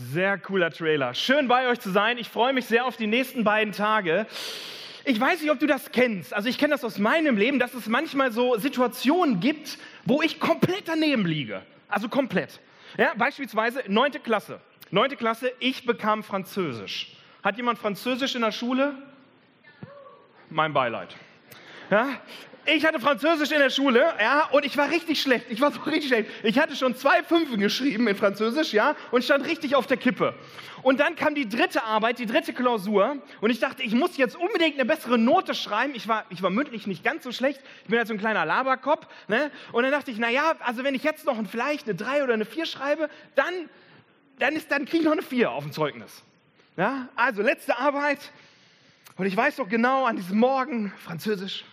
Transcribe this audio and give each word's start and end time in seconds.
Sehr 0.00 0.38
cooler 0.38 0.70
Trailer. 0.70 1.12
Schön 1.12 1.48
bei 1.48 1.66
euch 1.66 1.80
zu 1.80 1.90
sein. 1.90 2.18
Ich 2.18 2.28
freue 2.28 2.52
mich 2.52 2.66
sehr 2.66 2.86
auf 2.86 2.96
die 2.96 3.08
nächsten 3.08 3.42
beiden 3.42 3.72
Tage. 3.72 4.28
Ich 5.04 5.18
weiß 5.18 5.42
nicht, 5.42 5.50
ob 5.50 5.58
du 5.58 5.66
das 5.66 5.90
kennst. 5.90 6.32
Also 6.32 6.48
ich 6.48 6.56
kenne 6.56 6.70
das 6.70 6.84
aus 6.84 6.98
meinem 6.98 7.36
Leben, 7.36 7.58
dass 7.58 7.74
es 7.74 7.88
manchmal 7.88 8.30
so 8.30 8.56
Situationen 8.56 9.40
gibt, 9.40 9.76
wo 10.04 10.22
ich 10.22 10.38
komplett 10.38 10.86
daneben 10.86 11.26
liege. 11.26 11.62
Also 11.88 12.08
komplett. 12.08 12.60
Ja, 12.96 13.12
beispielsweise 13.16 13.82
neunte 13.88 14.20
Klasse. 14.20 14.60
Neunte 14.92 15.16
Klasse, 15.16 15.50
ich 15.58 15.84
bekam 15.84 16.22
Französisch. 16.22 17.16
Hat 17.42 17.56
jemand 17.56 17.80
Französisch 17.80 18.36
in 18.36 18.42
der 18.42 18.52
Schule? 18.52 18.94
Mein 20.48 20.72
Beileid. 20.72 21.16
Ja, 21.90 22.08
ich 22.70 22.84
hatte 22.84 23.00
Französisch 23.00 23.50
in 23.50 23.60
der 23.60 23.70
Schule, 23.70 24.04
ja, 24.20 24.46
und 24.52 24.62
ich 24.62 24.76
war 24.76 24.90
richtig 24.90 25.22
schlecht. 25.22 25.46
Ich 25.48 25.62
war 25.62 25.72
so 25.72 25.80
richtig 25.80 26.08
schlecht. 26.08 26.30
Ich 26.42 26.58
hatte 26.58 26.76
schon 26.76 26.94
zwei 26.94 27.22
Fünfen 27.22 27.60
geschrieben 27.60 28.06
in 28.08 28.14
Französisch, 28.14 28.74
ja, 28.74 28.94
und 29.10 29.24
stand 29.24 29.46
richtig 29.46 29.74
auf 29.74 29.86
der 29.86 29.96
Kippe. 29.96 30.34
Und 30.82 31.00
dann 31.00 31.16
kam 31.16 31.34
die 31.34 31.48
dritte 31.48 31.82
Arbeit, 31.84 32.18
die 32.18 32.26
dritte 32.26 32.52
Klausur, 32.52 33.16
und 33.40 33.48
ich 33.48 33.58
dachte, 33.58 33.82
ich 33.82 33.94
muss 33.94 34.18
jetzt 34.18 34.36
unbedingt 34.36 34.74
eine 34.74 34.84
bessere 34.84 35.16
Note 35.16 35.54
schreiben. 35.54 35.94
Ich 35.94 36.08
war, 36.08 36.26
ich 36.28 36.42
war 36.42 36.50
mündlich 36.50 36.86
nicht 36.86 37.02
ganz 37.02 37.24
so 37.24 37.32
schlecht. 37.32 37.58
Ich 37.84 37.88
bin 37.88 37.96
halt 37.98 38.06
so 38.06 38.12
ein 38.12 38.20
kleiner 38.20 38.44
Laberkopf, 38.44 39.06
ne? 39.28 39.50
Und 39.72 39.84
dann 39.84 39.92
dachte 39.92 40.10
ich, 40.10 40.18
na 40.18 40.28
ja, 40.28 40.52
also 40.60 40.84
wenn 40.84 40.94
ich 40.94 41.02
jetzt 41.02 41.24
noch 41.24 41.36
vielleicht 41.50 41.86
eine 41.86 41.94
drei 41.94 42.22
oder 42.22 42.34
eine 42.34 42.44
vier 42.44 42.66
schreibe, 42.66 43.08
dann, 43.34 43.70
dann 44.38 44.54
ist, 44.54 44.70
dann 44.70 44.84
kriege 44.84 44.98
ich 44.98 45.04
noch 45.04 45.12
eine 45.12 45.22
vier 45.22 45.52
auf 45.52 45.64
dem 45.64 45.72
Zeugnis. 45.72 46.22
Ja, 46.76 47.08
also 47.16 47.40
letzte 47.40 47.78
Arbeit. 47.78 48.18
Und 49.16 49.24
ich 49.24 49.36
weiß 49.36 49.56
doch 49.56 49.70
genau 49.70 50.04
an 50.04 50.16
diesem 50.16 50.38
Morgen 50.38 50.92
Französisch 51.02 51.64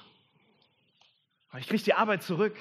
ich 1.59 1.67
kriege 1.67 1.83
die 1.83 1.93
Arbeit 1.93 2.23
zurück. 2.23 2.55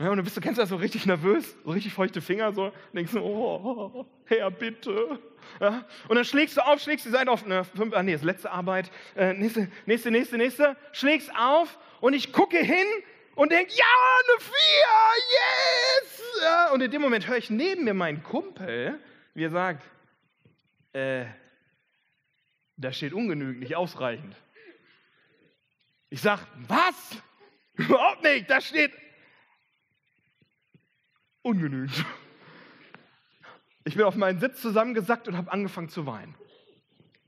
Ja, 0.00 0.10
und 0.10 0.16
du 0.16 0.22
bist, 0.22 0.36
du 0.36 0.40
kennst 0.40 0.60
das 0.60 0.68
so 0.68 0.76
richtig 0.76 1.06
nervös, 1.06 1.56
so 1.64 1.72
richtig 1.72 1.92
feuchte 1.92 2.20
Finger, 2.20 2.52
so, 2.52 2.72
denkst 2.94 3.12
du, 3.12 3.20
oh, 3.20 4.06
Herr, 4.26 4.48
bitte. 4.50 5.18
Ja, 5.60 5.84
und 6.06 6.14
dann 6.14 6.24
schlägst 6.24 6.56
du 6.56 6.60
auf, 6.60 6.80
schlägst 6.80 7.04
die 7.04 7.10
Seite 7.10 7.30
auf, 7.30 7.44
ne, 7.44 7.64
fünf, 7.64 7.94
ah, 7.94 8.02
nee, 8.04 8.12
das 8.12 8.22
letzte 8.22 8.50
Arbeit, 8.50 8.92
äh, 9.16 9.32
nächste, 9.32 9.68
nächste, 9.86 10.12
nächste, 10.12 10.36
nächste, 10.36 10.76
schlägst 10.92 11.34
auf 11.36 11.78
und 12.00 12.12
ich 12.12 12.32
gucke 12.32 12.58
hin 12.58 12.86
und 13.34 13.50
denke, 13.50 13.72
ja, 13.74 13.84
eine 13.84 14.40
Vier, 14.40 15.24
yes! 15.30 16.22
Ja, 16.42 16.70
und 16.70 16.80
in 16.80 16.92
dem 16.92 17.02
Moment 17.02 17.26
höre 17.26 17.38
ich 17.38 17.50
neben 17.50 17.82
mir 17.82 17.94
meinen 17.94 18.22
Kumpel, 18.22 19.00
wie 19.34 19.44
er 19.44 19.50
sagt, 19.50 19.82
äh, 20.92 21.24
da 22.76 22.92
steht 22.92 23.12
ungenügend, 23.12 23.58
nicht 23.58 23.74
ausreichend. 23.74 24.36
Ich 26.10 26.20
sag, 26.20 26.46
was? 26.68 27.20
Überhaupt 27.78 28.22
nicht, 28.24 28.50
da 28.50 28.60
steht 28.60 28.92
ungenügend. 31.42 32.04
Ich 33.84 33.94
bin 33.94 34.04
auf 34.04 34.16
meinen 34.16 34.40
Sitz 34.40 34.60
zusammengesackt 34.60 35.28
und 35.28 35.36
habe 35.36 35.50
angefangen 35.50 35.88
zu 35.88 36.04
weinen. 36.04 36.34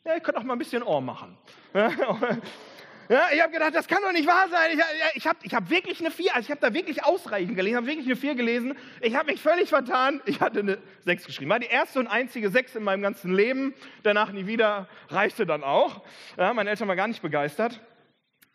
Ja, 0.04 0.16
ich 0.16 0.22
könnte 0.22 0.40
auch 0.40 0.44
mal 0.44 0.54
ein 0.54 0.58
bisschen 0.58 0.82
Ohr 0.82 1.00
machen. 1.00 1.38
Ja, 1.72 1.88
ich 3.32 3.40
habe 3.40 3.52
gedacht, 3.52 3.74
das 3.74 3.86
kann 3.86 4.02
doch 4.02 4.12
nicht 4.12 4.26
wahr 4.26 4.48
sein. 4.50 4.72
Ich, 4.72 5.16
ich 5.16 5.26
habe 5.26 5.38
ich 5.42 5.54
hab 5.54 5.70
wirklich 5.70 6.00
eine 6.00 6.10
Vier, 6.10 6.34
also 6.34 6.46
ich 6.46 6.50
habe 6.50 6.60
da 6.60 6.74
wirklich 6.74 7.04
ausreichend 7.04 7.56
gelesen, 7.56 7.76
habe 7.76 7.86
wirklich 7.86 8.06
eine 8.06 8.16
Vier 8.16 8.34
gelesen. 8.34 8.76
Ich 9.00 9.14
habe 9.14 9.30
mich 9.30 9.40
völlig 9.40 9.68
vertan. 9.68 10.20
Ich 10.26 10.40
hatte 10.40 10.60
eine 10.60 10.78
Sechs 11.04 11.24
geschrieben. 11.24 11.50
War 11.50 11.60
die 11.60 11.66
erste 11.66 12.00
und 12.00 12.08
einzige 12.08 12.50
Sechs 12.50 12.74
in 12.74 12.82
meinem 12.82 13.02
ganzen 13.02 13.32
Leben. 13.32 13.72
Danach 14.02 14.32
nie 14.32 14.46
wieder. 14.46 14.88
Reichte 15.08 15.46
dann 15.46 15.62
auch. 15.62 16.02
Ja, 16.36 16.52
meine 16.54 16.70
Eltern 16.70 16.88
waren 16.88 16.96
gar 16.96 17.08
nicht 17.08 17.22
begeistert. 17.22 17.80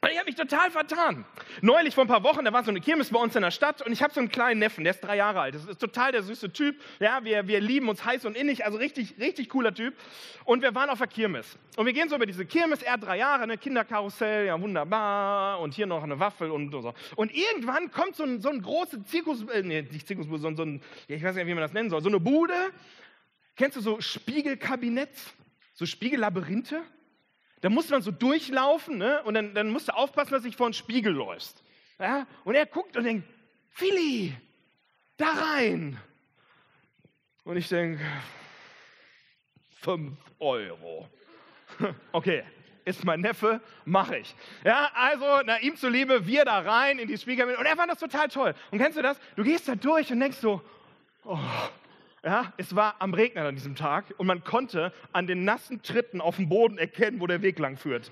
Und 0.06 0.12
ich 0.12 0.20
habe 0.20 0.28
mich 0.28 0.36
total 0.36 0.70
vertan. 0.70 1.26
Neulich 1.62 1.96
vor 1.96 2.04
ein 2.04 2.08
paar 2.08 2.22
Wochen, 2.22 2.46
da 2.46 2.54
war 2.54 2.64
so 2.64 2.70
eine 2.70 2.80
Kirmes 2.80 3.10
bei 3.10 3.18
uns 3.18 3.36
in 3.36 3.42
der 3.42 3.50
Stadt 3.50 3.82
und 3.82 3.92
ich 3.92 4.04
habe 4.04 4.14
so 4.14 4.20
einen 4.20 4.30
kleinen 4.30 4.60
Neffen, 4.60 4.84
der 4.84 4.94
ist 4.94 5.02
drei 5.02 5.16
Jahre 5.16 5.40
alt. 5.40 5.56
Das 5.56 5.66
ist 5.66 5.82
total 5.82 6.12
der 6.12 6.22
süße 6.22 6.54
Typ. 6.54 6.80
Ja, 7.00 7.24
wir, 7.24 7.48
wir 7.48 7.60
lieben 7.60 7.90
uns 7.90 8.06
heiß 8.06 8.24
und 8.26 8.38
innig, 8.38 8.66
also 8.66 8.78
richtig, 8.78 9.16
richtig 9.20 9.50
cooler 9.50 9.74
Typ. 9.74 9.96
Und 10.44 10.62
wir 10.62 10.76
waren 10.76 10.92
auf 10.92 11.00
der 11.00 11.08
Kirmes. 11.08 11.58
Und 11.76 11.88
wir 11.88 11.94
gehen 11.94 12.08
so 12.08 12.18
über 12.18 12.28
diese 12.28 12.46
Kirmes, 12.46 12.84
er 12.84 12.94
hat 12.94 13.04
drei 13.04 13.18
Jahre, 13.18 13.42
eine 13.42 13.58
Kinderkarussell, 13.58 14.46
ja 14.46 14.62
wunderbar. 14.62 15.60
Und 15.60 15.74
hier 15.74 15.88
noch 15.88 16.04
eine 16.04 16.20
Waffel 16.20 16.52
und 16.52 16.70
so. 16.70 16.94
Und 17.16 17.34
irgendwann 17.34 17.90
kommt 17.90 18.16
so 18.16 18.26
ein, 18.26 18.42
so 18.42 18.50
ein 18.50 18.62
großer 18.62 19.04
Zirkus, 19.06 19.42
äh, 19.48 19.64
nee, 19.64 19.82
nicht 19.82 20.06
Zirkusbude, 20.06 20.40
sondern 20.40 20.56
so 20.56 20.72
ein, 20.72 20.82
ich 21.08 21.24
weiß 21.24 21.34
nicht, 21.34 21.48
wie 21.48 21.54
man 21.56 21.64
das 21.64 21.74
nennen 21.74 21.90
soll, 21.90 22.04
so 22.04 22.10
eine 22.10 22.20
Bude. 22.20 22.54
Kennst 23.56 23.76
du 23.76 23.82
so 23.82 24.00
Spiegelkabinetts? 24.00 25.34
So 25.74 25.88
Spiegellabyrinthe? 25.88 26.84
Da 27.66 27.72
muss 27.72 27.90
man 27.90 28.04
so 28.04 28.12
durchlaufen 28.12 29.00
ne? 29.00 29.24
und 29.24 29.34
dann, 29.34 29.56
dann 29.56 29.72
musst 29.72 29.88
du 29.88 29.96
aufpassen, 29.96 30.34
dass 30.34 30.44
du 30.44 30.50
nicht 30.50 30.58
vor 30.58 30.70
den 30.70 30.76
Spiegel 30.76 31.12
läufst. 31.12 31.64
Ja? 31.98 32.28
Und 32.44 32.54
er 32.54 32.68
guckt 32.68 32.96
und 32.96 33.06
denkt, 33.06 33.28
Philly, 33.72 34.38
da 35.18 35.32
rein. 35.32 35.98
Und 37.44 37.58
ich 37.58 37.68
denke, 37.68 38.06
fünf 39.82 40.16
Euro. 40.38 41.10
Okay, 42.12 42.44
ist 42.86 43.04
mein 43.04 43.22
Neffe, 43.22 43.60
mache 43.84 44.18
ich. 44.18 44.36
Ja, 44.64 44.92
also, 44.94 45.42
na, 45.44 45.58
ihm 45.58 45.76
zuliebe, 45.76 46.28
wir 46.28 46.46
da 46.46 46.60
rein 46.60 47.00
in 47.00 47.08
die 47.08 47.18
Spiegel. 47.18 47.56
Und 47.56 47.66
er 47.66 47.76
fand 47.76 47.92
das 47.92 47.98
total 47.98 48.28
toll. 48.28 48.54
Und 48.70 48.78
kennst 48.78 48.96
du 48.96 49.02
das? 49.02 49.20
Du 49.36 49.44
gehst 49.44 49.68
da 49.68 49.74
durch 49.74 50.12
und 50.12 50.20
denkst 50.20 50.38
so, 50.38 50.62
oh, 51.24 51.40
ja, 52.26 52.52
es 52.58 52.76
war 52.76 52.96
am 53.00 53.14
Regnen 53.14 53.46
an 53.46 53.54
diesem 53.54 53.76
Tag 53.76 54.06
und 54.18 54.26
man 54.26 54.44
konnte 54.44 54.92
an 55.14 55.28
den 55.28 55.46
nassen 55.46 55.84
Tritten 55.84 56.22
auf 56.22 56.38
dem 56.38 56.50
Boden 56.50 56.80
erkennen, 56.80 57.20
wo 57.20 57.28
der 57.28 57.44
Weg 57.44 57.60
lang 57.60 57.78
führt. 57.78 58.12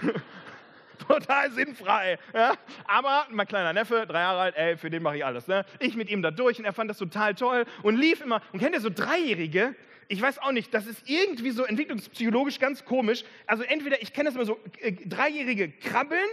Total 1.06 1.50
sinnfrei. 1.50 2.18
Ja? 2.32 2.54
Aber 2.86 3.26
mein 3.30 3.46
kleiner 3.46 3.74
Neffe, 3.74 4.06
drei 4.08 4.20
Jahre 4.20 4.40
alt, 4.40 4.56
ey, 4.56 4.78
für 4.78 4.88
den 4.88 5.02
mache 5.02 5.18
ich 5.18 5.24
alles. 5.26 5.46
Ne? 5.46 5.66
Ich 5.78 5.94
mit 5.94 6.08
ihm 6.08 6.22
da 6.22 6.30
durch 6.30 6.58
und 6.58 6.64
er 6.64 6.72
fand 6.72 6.88
das 6.88 6.96
total 6.96 7.34
toll 7.34 7.66
und 7.82 7.96
lief 7.96 8.22
immer. 8.22 8.40
Und 8.52 8.60
kennt 8.60 8.74
ihr 8.74 8.80
so 8.80 8.88
Dreijährige? 8.88 9.74
Ich 10.08 10.22
weiß 10.22 10.38
auch 10.38 10.52
nicht, 10.52 10.72
das 10.72 10.86
ist 10.86 11.08
irgendwie 11.08 11.50
so 11.50 11.64
entwicklungspsychologisch 11.64 12.58
ganz 12.58 12.86
komisch. 12.86 13.24
Also 13.46 13.62
entweder, 13.62 14.00
ich 14.00 14.14
kenne 14.14 14.30
das 14.30 14.36
immer 14.36 14.46
so, 14.46 14.58
äh, 14.80 14.92
Dreijährige 14.92 15.70
krabbeln 15.70 16.28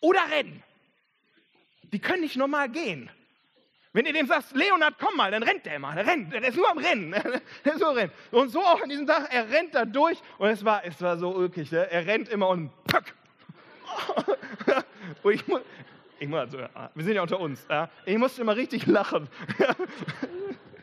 oder 0.00 0.20
rennen. 0.30 0.62
Die 1.92 1.98
können 1.98 2.22
nicht 2.22 2.36
normal 2.36 2.68
gehen. 2.68 3.10
Wenn 3.96 4.04
ihr 4.04 4.12
dem 4.12 4.26
sagst, 4.26 4.54
Leonard, 4.54 4.96
komm 5.00 5.16
mal, 5.16 5.30
dann 5.30 5.42
rennt 5.42 5.64
der 5.64 5.76
immer. 5.76 5.94
Der 5.94 6.06
rennt, 6.06 6.30
der 6.30 6.46
ist 6.46 6.54
nur 6.54 6.70
am 6.70 6.76
Rennen. 6.76 7.12
Der 7.64 7.72
ist 7.72 7.80
so 7.80 7.86
rennt. 7.86 8.12
Und 8.30 8.50
so 8.50 8.60
auch 8.60 8.82
an 8.82 8.90
diesem 8.90 9.06
Tag, 9.06 9.32
er 9.32 9.48
rennt 9.48 9.74
da 9.74 9.86
durch 9.86 10.18
und 10.36 10.50
es 10.50 10.62
war, 10.62 10.84
es 10.84 11.00
war 11.00 11.16
so 11.16 11.34
ulkig. 11.34 11.72
Ne? 11.72 11.90
Er 11.90 12.06
rennt 12.06 12.28
immer 12.28 12.50
und 12.50 12.70
pack. 12.84 13.14
Und 15.22 15.32
ich, 15.32 15.46
muss, 15.46 15.62
ich 16.18 16.28
muss, 16.28 16.40
also, 16.40 16.58
wir 16.94 17.04
sind 17.04 17.14
ja 17.14 17.22
unter 17.22 17.40
uns. 17.40 17.66
Ja? 17.70 17.88
Ich 18.04 18.18
musste 18.18 18.42
immer 18.42 18.54
richtig 18.54 18.86
lachen. 18.86 19.28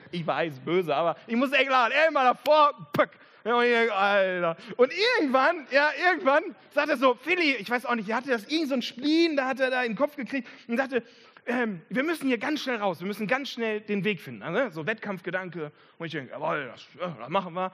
Ich 0.10 0.28
weiß, 0.28 0.60
böse, 0.60 0.96
aber 0.96 1.16
ich 1.26 1.36
muss 1.36 1.52
echt 1.54 1.72
lachen. 1.72 1.92
Er 1.92 2.08
immer 2.08 2.24
davor, 2.24 2.88
pack. 2.94 3.10
Und, 3.44 3.64
ich, 3.64 3.92
Alter. 3.92 4.56
und 4.78 4.92
irgendwann, 5.20 5.68
ja, 5.72 5.90
irgendwann 6.08 6.56
sagt 6.72 6.90
er 6.90 6.98
so, 6.98 7.16
Philly, 7.16 7.56
ich 7.56 7.68
weiß 7.68 7.88
auch 7.88 7.96
nicht, 7.96 8.08
er 8.10 8.18
hatte 8.18 8.30
das 8.30 8.46
irgend 8.46 8.70
so 8.70 8.76
ein 8.76 8.84
Spleen, 8.84 9.36
da 9.36 9.48
hat 9.48 9.60
er 9.60 9.72
da 9.72 9.82
in 9.82 9.94
den 9.94 9.98
Kopf 9.98 10.16
gekriegt 10.16 10.48
und 10.68 10.78
sagte, 10.78 11.04
ähm, 11.46 11.82
wir 11.90 12.04
müssen 12.04 12.28
hier 12.28 12.38
ganz 12.38 12.62
schnell 12.62 12.78
raus, 12.78 13.00
wir 13.00 13.08
müssen 13.08 13.28
ganz 13.28 13.50
schnell 13.50 13.82
den 13.82 14.04
Weg 14.04 14.22
finden. 14.22 14.44
Also, 14.44 14.82
so 14.82 14.88
Wettkampfgedanke. 14.88 15.72
Und 15.98 16.06
ich 16.06 16.12
denke, 16.12 16.32
jawohl, 16.32 16.68
das, 16.68 16.88
das 16.98 17.30
machen 17.30 17.54
wir. 17.54 17.72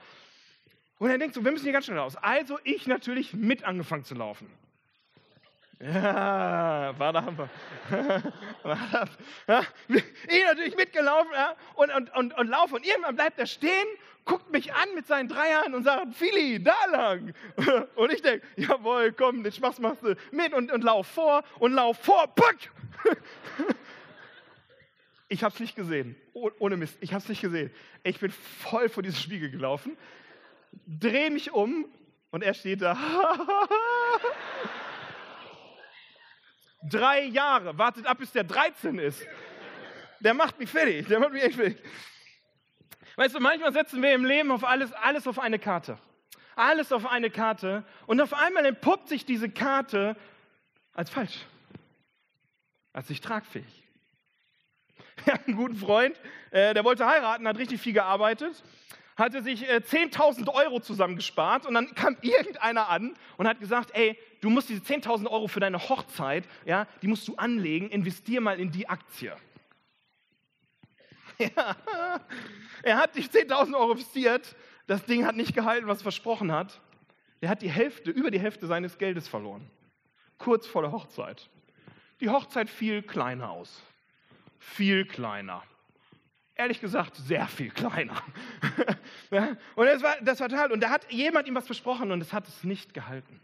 Und 0.98 1.10
er 1.10 1.18
denkt 1.18 1.34
so, 1.34 1.44
wir 1.44 1.50
müssen 1.50 1.64
hier 1.64 1.72
ganz 1.72 1.86
schnell 1.86 1.98
raus. 1.98 2.16
Also 2.16 2.58
ich 2.64 2.86
natürlich 2.86 3.32
mit 3.32 3.64
angefangen 3.64 4.04
zu 4.04 4.14
laufen. 4.14 4.50
Ja, 5.80 6.92
war 6.98 7.12
da 7.14 7.26
ja, 9.48 9.62
ich 10.28 10.44
natürlich 10.44 10.76
mitgelaufen 10.76 11.32
ja, 11.32 11.56
und, 11.74 11.90
und, 11.90 12.14
und, 12.14 12.34
und 12.36 12.48
laufe. 12.48 12.74
Und 12.74 12.84
irgendwann 12.84 13.16
bleibt 13.16 13.38
er 13.38 13.46
stehen, 13.46 13.86
guckt 14.24 14.50
mich 14.50 14.72
an 14.72 14.88
mit 14.94 15.06
seinen 15.06 15.28
drei 15.28 15.50
Jahren 15.50 15.74
und 15.74 15.84
sagt, 15.84 16.14
Fili, 16.14 16.62
da 16.62 16.74
lang. 16.90 17.34
Und 17.96 18.12
ich 18.12 18.22
denke, 18.22 18.46
jawohl, 18.56 19.12
komm, 19.12 19.42
den 19.42 19.52
Spaß 19.52 19.78
machst 19.80 20.02
du 20.02 20.14
mit 20.30 20.52
und, 20.52 20.70
und 20.70 20.84
lauf 20.84 21.06
vor 21.06 21.42
und 21.58 21.72
lauf 21.72 21.98
vor. 21.98 22.26
Puck! 22.34 22.56
Ich 25.32 25.44
habe 25.44 25.54
es 25.54 25.60
nicht 25.60 25.76
gesehen. 25.76 26.16
Oh, 26.32 26.50
ohne 26.58 26.76
Mist, 26.76 26.98
ich 27.00 27.12
habe 27.12 27.22
es 27.22 27.28
nicht 27.28 27.40
gesehen. 27.40 27.70
Ich 28.02 28.18
bin 28.18 28.32
voll 28.32 28.88
vor 28.88 29.04
diesem 29.04 29.20
Spiegel 29.20 29.48
gelaufen, 29.48 29.96
drehe 30.88 31.30
mich 31.30 31.52
um 31.52 31.84
und 32.32 32.42
er 32.42 32.52
steht 32.52 32.82
da. 32.82 32.98
Drei 36.82 37.26
Jahre, 37.26 37.78
wartet 37.78 38.06
ab, 38.06 38.18
bis 38.18 38.32
der 38.32 38.42
13 38.42 38.98
ist. 38.98 39.24
Der 40.18 40.34
macht 40.34 40.58
mich 40.58 40.68
fertig, 40.68 41.06
der 41.06 41.20
macht 41.20 41.32
mich 41.32 41.44
echt 41.44 41.54
fertig. 41.54 41.78
Weißt 43.16 43.34
du, 43.34 43.40
manchmal 43.40 43.72
setzen 43.72 44.02
wir 44.02 44.14
im 44.14 44.24
Leben 44.24 44.50
auf 44.50 44.64
alles, 44.64 44.92
alles 44.92 45.26
auf 45.26 45.38
eine 45.38 45.58
Karte. 45.58 45.98
Alles 46.56 46.92
auf 46.92 47.06
eine 47.06 47.30
Karte 47.30 47.84
und 48.06 48.20
auf 48.20 48.34
einmal 48.34 48.66
entpuppt 48.66 49.08
sich 49.08 49.24
diese 49.24 49.48
Karte 49.48 50.16
als 50.92 51.08
falsch 51.10 51.46
als 52.92 53.08
nicht 53.08 53.24
tragfähig. 53.24 53.84
Wir 55.24 55.34
haben 55.34 55.44
einen 55.46 55.56
guten 55.56 55.76
Freund, 55.76 56.20
äh, 56.50 56.74
der 56.74 56.84
wollte 56.84 57.06
heiraten, 57.06 57.46
hat 57.46 57.58
richtig 57.58 57.80
viel 57.80 57.92
gearbeitet, 57.92 58.62
hatte 59.16 59.42
sich 59.42 59.68
äh, 59.68 59.76
10.000 59.76 60.52
Euro 60.52 60.80
zusammengespart 60.80 61.66
und 61.66 61.74
dann 61.74 61.94
kam 61.94 62.16
irgendeiner 62.22 62.88
an 62.88 63.14
und 63.36 63.46
hat 63.46 63.60
gesagt, 63.60 63.90
ey, 63.94 64.18
du 64.40 64.50
musst 64.50 64.68
diese 64.68 64.82
10.000 64.82 65.28
Euro 65.28 65.46
für 65.46 65.60
deine 65.60 65.78
Hochzeit, 65.78 66.44
ja, 66.64 66.86
die 67.02 67.06
musst 67.06 67.28
du 67.28 67.36
anlegen, 67.36 67.90
investier 67.90 68.40
mal 68.40 68.58
in 68.58 68.70
die 68.70 68.88
Aktie. 68.88 69.36
Ja. 71.56 71.76
Er 72.82 72.96
hat 72.96 73.14
die 73.14 73.22
10.000 73.22 73.74
Euro 73.74 73.92
investiert. 73.92 74.56
Das 74.86 75.04
Ding 75.04 75.26
hat 75.26 75.36
nicht 75.36 75.54
gehalten, 75.54 75.86
was 75.86 76.02
versprochen 76.02 76.52
hat. 76.52 76.80
Er 77.40 77.48
hat 77.48 77.62
die 77.62 77.70
Hälfte, 77.70 78.10
über 78.10 78.30
die 78.30 78.40
Hälfte 78.40 78.66
seines 78.66 78.98
Geldes 78.98 79.28
verloren. 79.28 79.70
Kurz 80.38 80.66
vor 80.66 80.82
der 80.82 80.92
Hochzeit. 80.92 81.48
Die 82.20 82.28
Hochzeit 82.28 82.68
fiel 82.68 83.02
kleiner 83.02 83.50
aus. 83.50 83.82
Viel 84.58 85.06
kleiner. 85.06 85.62
Ehrlich 86.54 86.80
gesagt, 86.80 87.16
sehr 87.16 87.46
viel 87.48 87.70
kleiner. 87.70 88.22
Und 89.30 89.86
das 89.86 90.02
war, 90.02 90.16
das 90.20 90.40
war 90.40 90.48
total. 90.48 90.72
Und 90.72 90.80
da 90.80 90.90
hat 90.90 91.10
jemand 91.10 91.48
ihm 91.48 91.54
was 91.54 91.66
versprochen 91.66 92.12
und 92.12 92.20
es 92.20 92.32
hat 92.32 92.46
es 92.48 92.64
nicht 92.64 92.92
gehalten. 92.92 93.40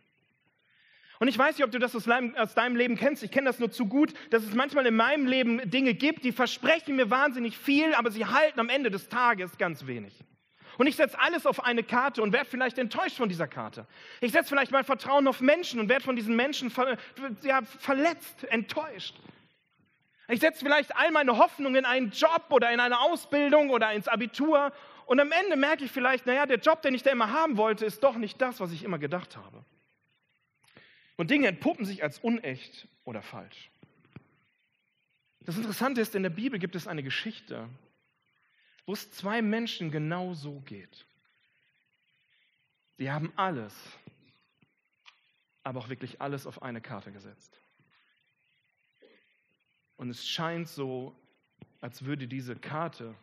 Und 1.19 1.29
ich 1.29 1.39
weiß 1.39 1.57
nicht, 1.57 1.65
ob 1.65 1.71
du 1.71 1.79
das 1.79 1.97
aus 1.97 2.05
deinem, 2.05 2.77
Leben 2.77 2.97
kennst. 2.97 3.23
Ich 3.23 3.31
kenne 3.31 3.47
das 3.47 3.59
nur 3.59 3.71
zu 3.71 3.87
gut, 3.87 4.13
dass 4.31 4.43
es 4.43 4.55
manchmal 4.55 4.87
in 4.87 4.97
meinem 4.97 5.27
Leben 5.27 5.71
Dinge 5.71 5.95
gibt, 5.95 6.25
die 6.25 6.33
versprechen 6.33 6.97
mir 6.97 7.11
wahnsinnig 7.11 7.57
viel, 7.57 7.95
aber 7.95 8.11
sie 8.11 8.27
halten 8.27 8.61
am 8.61 8.69
Ende 8.69 8.91
des 8.91 9.09
Tages 9.09 9.57
ganz 9.59 9.87
wenig. 9.87 10.13
Und 10.79 10.87
ich 10.87 10.97
setze 10.97 11.19
alles 11.19 11.47
auf 11.47 11.65
eine 11.65 11.83
Karte 11.83 12.23
und 12.23 12.35
werde 12.35 12.51
vielleicht 12.51 12.77
enttäuscht 12.77 13.17
von 13.17 13.31
dieser 13.31 13.49
Karte. 13.49 13.87
Ich 14.21 14.33
setze 14.33 14.51
vielleicht 14.51 14.73
mein 14.73 14.85
Vertrauen 14.85 15.27
auf 15.27 15.41
Menschen 15.41 15.81
und 15.81 15.89
werde 15.89 16.05
von 16.05 16.17
diesen 16.17 16.37
Menschen 16.37 16.71
ver 16.71 16.99
ja, 17.43 17.63
verletzt, 17.63 18.45
enttäuscht. 18.45 19.17
Ich 20.29 20.41
setze 20.41 20.63
vielleicht 20.63 20.95
all 20.95 21.13
meine 21.13 21.39
Hoffnung 21.39 21.77
in 21.77 21.87
einen 21.87 22.11
Job 22.11 22.47
oder 22.51 22.71
in 22.73 22.81
eine 22.81 23.01
Ausbildung 23.01 23.71
oder 23.71 23.93
ins 23.93 24.09
Abitur 24.09 24.73
und 25.07 25.21
am 25.21 25.31
Ende 25.31 25.57
merke 25.57 25.85
ich 25.85 25.93
vielleicht, 25.93 26.27
naja, 26.27 26.47
der 26.47 26.59
Job, 26.59 26.83
den 26.83 26.95
ich 26.95 27.03
da 27.05 27.11
immer 27.11 27.31
haben 27.31 27.57
wollte, 27.57 27.87
ist 27.87 28.03
doch 28.03 28.17
nicht 28.17 28.43
das, 28.43 28.61
was 28.61 28.73
ich 28.73 28.83
immer 28.83 28.99
gedacht 28.99 29.37
habe. 29.37 29.65
Und 31.17 31.31
Dinge 31.31 31.49
entpuppen 31.49 31.85
sich 31.85 32.03
als 32.03 32.19
unecht 32.19 32.89
oder 33.05 33.23
falsch. 33.23 33.71
Das 35.41 35.57
Interessante 35.57 36.01
ist, 36.01 36.15
in 36.15 36.23
der 36.23 36.31
Bibel 36.31 36.59
gibt 36.59 36.75
es 36.75 36.87
eine 36.87 37.03
Geschichte, 37.03 37.69
wo 38.85 38.93
es 38.93 39.11
zwei 39.13 39.43
Menschen 39.43 39.91
genau 39.91 40.35
so 40.35 40.61
geht. 40.61 41.07
Sie 42.99 43.11
haben 43.11 43.33
alles, 43.37 43.75
aber 45.63 45.81
auch 45.81 45.89
wirklich 45.89 46.21
alles 46.21 46.47
auf 46.47 46.63
eine 46.63 46.81
Karte 46.81 47.13
gesetzt. 47.13 47.61
Und 49.97 50.11
es 50.11 50.29
scheint 50.29 50.69
so, 50.69 51.15
als 51.81 52.05
würde 52.05 52.29
diese 52.29 52.57
Karte 52.57 53.15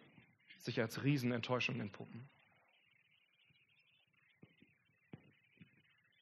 sich 0.60 0.80
als 0.80 1.04
Riesenenttäuschung 1.04 1.80
entpuppen. 1.80 2.30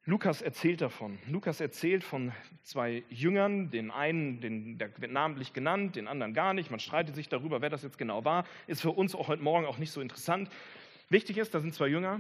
Lukas 0.06 0.42
erzählt 0.42 0.82
davon. 0.82 1.20
Lukas 1.28 1.62
erzählt 1.62 2.04
von 2.04 2.32
zwei 2.64 3.04
Jüngern, 3.10 3.70
den 3.70 3.92
einen, 3.92 4.42
den, 4.42 4.80
der 4.80 4.90
wird 5.00 5.12
namentlich 5.12 5.54
genannt, 5.54 5.96
den 5.96 6.08
anderen 6.08 6.34
gar 6.34 6.56
nicht. 6.56 6.72
Man 6.72 6.80
streitet 6.80 7.14
sich 7.14 7.30
darüber, 7.30 7.62
wer 7.62 7.70
das 7.70 7.84
jetzt 7.84 8.00
genau 8.00 8.26
war. 8.26 8.46
Ist 8.66 8.82
für 8.82 8.90
uns 8.90 9.14
auch 9.14 9.28
heute 9.28 9.44
Morgen 9.44 9.68
auch 9.68 9.78
nicht 9.78 9.92
so 9.92 10.02
interessant. 10.02 10.50
Wichtig 11.10 11.38
ist, 11.38 11.54
da 11.54 11.60
sind 11.60 11.76
zwei 11.76 11.88
Jünger. 11.88 12.20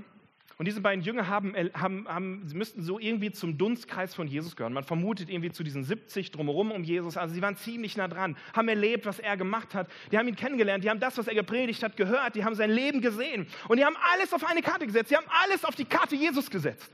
Und 0.59 0.67
diese 0.67 0.79
beiden 0.79 1.03
Jünger 1.03 1.27
haben, 1.27 1.55
haben, 1.73 2.07
haben, 2.07 2.43
sie 2.45 2.55
müssten 2.55 2.83
so 2.83 2.99
irgendwie 2.99 3.31
zum 3.31 3.57
Dunstkreis 3.57 4.13
von 4.13 4.27
Jesus 4.27 4.55
gehören. 4.55 4.73
Man 4.73 4.83
vermutet 4.83 5.31
irgendwie 5.31 5.49
zu 5.49 5.63
diesen 5.63 5.83
70 5.83 6.29
drumherum 6.29 6.71
um 6.71 6.83
Jesus. 6.83 7.17
Also 7.17 7.33
sie 7.33 7.41
waren 7.41 7.55
ziemlich 7.55 7.97
nah 7.97 8.07
dran, 8.07 8.37
haben 8.53 8.67
erlebt, 8.67 9.07
was 9.07 9.17
er 9.17 9.37
gemacht 9.37 9.73
hat. 9.73 9.89
Die 10.11 10.19
haben 10.19 10.27
ihn 10.27 10.35
kennengelernt, 10.35 10.83
die 10.83 10.91
haben 10.91 10.99
das, 10.99 11.17
was 11.17 11.27
er 11.27 11.33
gepredigt 11.33 11.81
hat, 11.81 11.97
gehört. 11.97 12.35
Die 12.35 12.45
haben 12.45 12.53
sein 12.53 12.69
Leben 12.69 13.01
gesehen. 13.01 13.47
Und 13.69 13.77
die 13.77 13.85
haben 13.85 13.97
alles 14.13 14.33
auf 14.33 14.43
eine 14.43 14.61
Karte 14.61 14.85
gesetzt. 14.85 15.09
Sie 15.09 15.17
haben 15.17 15.25
alles 15.43 15.65
auf 15.65 15.73
die 15.73 15.85
Karte 15.85 16.15
Jesus 16.15 16.51
gesetzt. 16.51 16.91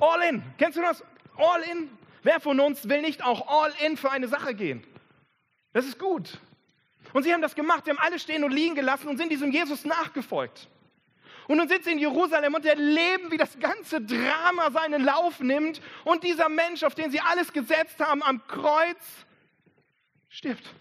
All 0.00 0.22
in. 0.22 0.42
Kennst 0.58 0.78
du 0.78 0.82
das? 0.82 1.04
All 1.36 1.62
in. 1.62 1.90
Wer 2.22 2.40
von 2.40 2.60
uns 2.60 2.88
will 2.88 3.00
nicht 3.02 3.24
auch 3.24 3.46
all 3.48 3.72
in 3.84 3.96
für 3.96 4.10
eine 4.10 4.28
Sache 4.28 4.54
gehen? 4.54 4.84
Das 5.72 5.86
ist 5.86 5.98
gut. 5.98 6.38
Und 7.12 7.22
sie 7.22 7.32
haben 7.32 7.42
das 7.42 7.54
gemacht. 7.54 7.84
Sie 7.84 7.90
haben 7.90 7.98
alles 7.98 8.22
stehen 8.22 8.44
und 8.44 8.52
liegen 8.52 8.74
gelassen 8.74 9.08
und 9.08 9.16
sind 9.16 9.30
diesem 9.30 9.52
Jesus 9.52 9.84
nachgefolgt. 9.84 10.68
Und 11.48 11.56
nun 11.56 11.68
sind 11.68 11.82
sie 11.82 11.92
in 11.92 11.98
Jerusalem 11.98 12.54
und 12.54 12.64
erleben, 12.64 13.30
wie 13.30 13.36
das 13.36 13.58
ganze 13.58 14.00
Drama 14.00 14.70
seinen 14.70 15.04
Lauf 15.04 15.40
nimmt 15.40 15.80
und 16.04 16.22
dieser 16.22 16.48
Mensch, 16.48 16.84
auf 16.84 16.94
den 16.94 17.10
sie 17.10 17.20
alles 17.20 17.52
gesetzt 17.52 17.98
haben, 17.98 18.22
am 18.22 18.46
Kreuz 18.46 19.26
stirbt. 20.28 20.72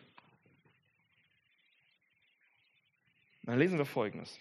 Dann 3.44 3.58
lesen 3.58 3.80
wir 3.80 3.86
Folgendes. 3.86 4.40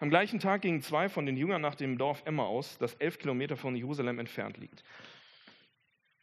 Am 0.00 0.08
gleichen 0.08 0.40
Tag 0.40 0.62
gingen 0.62 0.80
zwei 0.80 1.10
von 1.10 1.26
den 1.26 1.36
Jüngern 1.36 1.60
nach 1.60 1.74
dem 1.74 1.98
Dorf 1.98 2.22
Emmaus, 2.24 2.78
das 2.78 2.94
elf 2.94 3.18
Kilometer 3.18 3.58
von 3.58 3.76
Jerusalem 3.76 4.18
entfernt 4.18 4.56
liegt. 4.56 4.82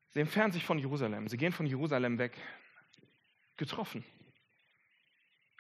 Sie 0.09 0.19
entfernen 0.19 0.51
sich 0.51 0.65
von 0.65 0.79
Jerusalem. 0.79 1.27
Sie 1.27 1.37
gehen 1.37 1.51
von 1.51 1.67
Jerusalem 1.67 2.17
weg. 2.17 2.33
Getroffen. 3.55 4.03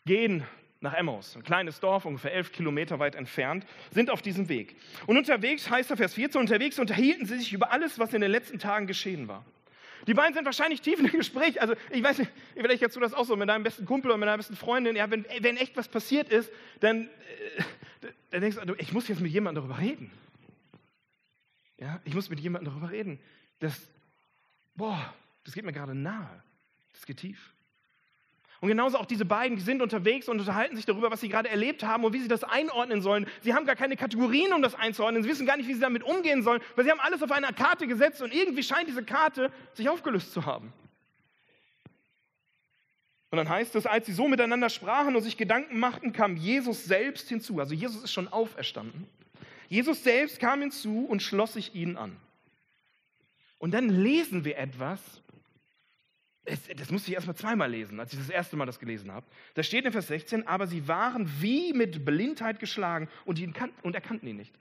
Gehen 0.05 0.43
nach 0.79 0.93
Emmaus, 0.93 1.35
ein 1.35 1.43
kleines 1.43 1.79
Dorf, 1.79 2.05
ungefähr 2.05 2.33
elf 2.33 2.51
Kilometer 2.51 2.97
weit 2.97 3.15
entfernt, 3.15 3.65
sind 3.91 4.09
auf 4.09 4.21
diesem 4.23 4.49
Weg. 4.49 4.75
Und 5.05 5.17
unterwegs, 5.17 5.69
heißt 5.69 5.89
der 5.89 5.97
Vers 5.97 6.15
14, 6.15 6.41
unterwegs 6.41 6.79
unterhielten 6.79 7.25
sie 7.25 7.37
sich 7.37 7.53
über 7.53 7.71
alles, 7.71 7.99
was 7.99 8.13
in 8.13 8.21
den 8.21 8.31
letzten 8.31 8.57
Tagen 8.57 8.87
geschehen 8.87 9.27
war. 9.27 9.45
Die 10.07 10.13
beiden 10.13 10.33
sind 10.33 10.45
wahrscheinlich 10.45 10.81
tief 10.81 10.99
in 10.99 11.05
dem 11.05 11.17
Gespräch. 11.17 11.59
Also 11.61 11.75
ich 11.91 12.01
weiß 12.01 12.19
nicht, 12.19 12.31
vielleicht 12.55 12.83
hast 12.83 12.95
du 12.95 12.99
das 12.99 13.13
auch 13.13 13.25
so 13.25 13.35
mit 13.35 13.49
deinem 13.49 13.63
besten 13.63 13.85
Kumpel 13.85 14.09
oder 14.09 14.17
mit 14.17 14.27
deiner 14.27 14.37
besten 14.37 14.55
Freundin. 14.55 14.95
Ja, 14.95 15.11
wenn, 15.11 15.25
wenn 15.41 15.57
echt 15.57 15.75
was 15.75 15.87
passiert 15.87 16.29
ist, 16.29 16.51
dann, 16.79 17.09
äh, 17.57 17.63
dann 18.31 18.41
denkst 18.41 18.57
du, 18.63 18.75
ich 18.75 18.93
muss 18.93 19.07
jetzt 19.07 19.21
mit 19.21 19.31
jemandem 19.31 19.63
darüber 19.63 19.81
reden. 19.81 20.11
Ja, 21.77 21.99
ich 22.05 22.13
muss 22.13 22.29
mit 22.29 22.39
jemandem 22.39 22.73
darüber 22.73 22.91
reden. 22.91 23.19
Das, 23.59 23.89
boah, 24.75 25.13
das 25.43 25.53
geht 25.53 25.65
mir 25.65 25.73
gerade 25.73 25.95
nahe. 25.95 26.43
Das 26.93 27.05
geht 27.05 27.17
tief. 27.17 27.53
Und 28.59 28.69
genauso 28.69 28.97
auch 28.97 29.05
diese 29.05 29.25
beiden, 29.25 29.55
die 29.55 29.63
sind 29.63 29.83
unterwegs 29.83 30.27
und 30.27 30.39
unterhalten 30.39 30.75
sich 30.75 30.85
darüber, 30.85 31.11
was 31.11 31.21
sie 31.21 31.29
gerade 31.29 31.47
erlebt 31.47 31.83
haben 31.83 32.03
und 32.03 32.13
wie 32.13 32.19
sie 32.19 32.27
das 32.27 32.43
einordnen 32.43 33.01
sollen. 33.01 33.27
Sie 33.41 33.53
haben 33.53 33.67
gar 33.67 33.75
keine 33.75 33.95
Kategorien, 33.95 34.51
um 34.51 34.63
das 34.63 34.73
einzuordnen. 34.73 35.21
Sie 35.21 35.29
wissen 35.29 35.45
gar 35.45 35.57
nicht, 35.57 35.69
wie 35.69 35.75
sie 35.75 35.79
damit 35.79 36.01
umgehen 36.01 36.41
sollen, 36.41 36.61
weil 36.75 36.83
sie 36.83 36.89
haben 36.89 36.99
alles 36.99 37.21
auf 37.21 37.31
eine 37.31 37.47
Karte 37.53 37.85
gesetzt 37.85 38.21
und 38.21 38.33
irgendwie 38.33 38.63
scheint 38.63 38.87
diese 38.87 39.03
Karte 39.03 39.51
sich 39.73 39.87
aufgelöst 39.87 40.33
zu 40.33 40.45
haben. 40.45 40.73
Und 43.29 43.37
dann 43.37 43.49
heißt 43.49 43.75
es, 43.75 43.85
als 43.85 44.05
sie 44.05 44.13
so 44.13 44.27
miteinander 44.27 44.69
sprachen 44.69 45.15
und 45.15 45.21
sich 45.21 45.35
Gedanken 45.35 45.79
machten, 45.79 46.13
kam 46.13 46.37
Jesus 46.37 46.85
selbst 46.85 47.27
hinzu. 47.27 47.59
Also 47.59 47.73
Jesus 47.73 48.03
ist 48.03 48.13
schon 48.13 48.27
auferstanden. 48.29 49.07
Jesus 49.67 50.03
selbst 50.03 50.39
kam 50.39 50.61
hinzu 50.61 51.05
und 51.05 51.21
schloss 51.21 51.53
sich 51.53 51.75
ihnen 51.75 51.97
an. 51.97 52.15
Und 53.57 53.73
dann 53.73 53.89
lesen 53.89 54.45
wir 54.45 54.57
etwas, 54.57 55.01
das 56.45 56.91
musste 56.91 57.11
ich 57.11 57.15
erst 57.15 57.27
mal 57.27 57.35
zweimal 57.35 57.69
lesen, 57.69 57.99
als 57.99 58.13
ich 58.13 58.19
das 58.19 58.29
erste 58.29 58.55
Mal 58.55 58.65
das 58.65 58.79
gelesen 58.79 59.11
habe. 59.11 59.25
Da 59.55 59.63
steht 59.63 59.83
in 59.83 59.91
Vers 59.91 60.07
16, 60.07 60.47
aber 60.47 60.67
sie 60.67 60.87
waren 60.87 61.29
wie 61.41 61.73
mit 61.73 62.05
Blindheit 62.05 62.59
geschlagen 62.59 63.09
und, 63.25 63.39
ihn 63.39 63.51
kannten, 63.51 63.75
und 63.81 63.95
erkannten 63.95 64.27
ihn 64.27 64.37
nicht. 64.37 64.53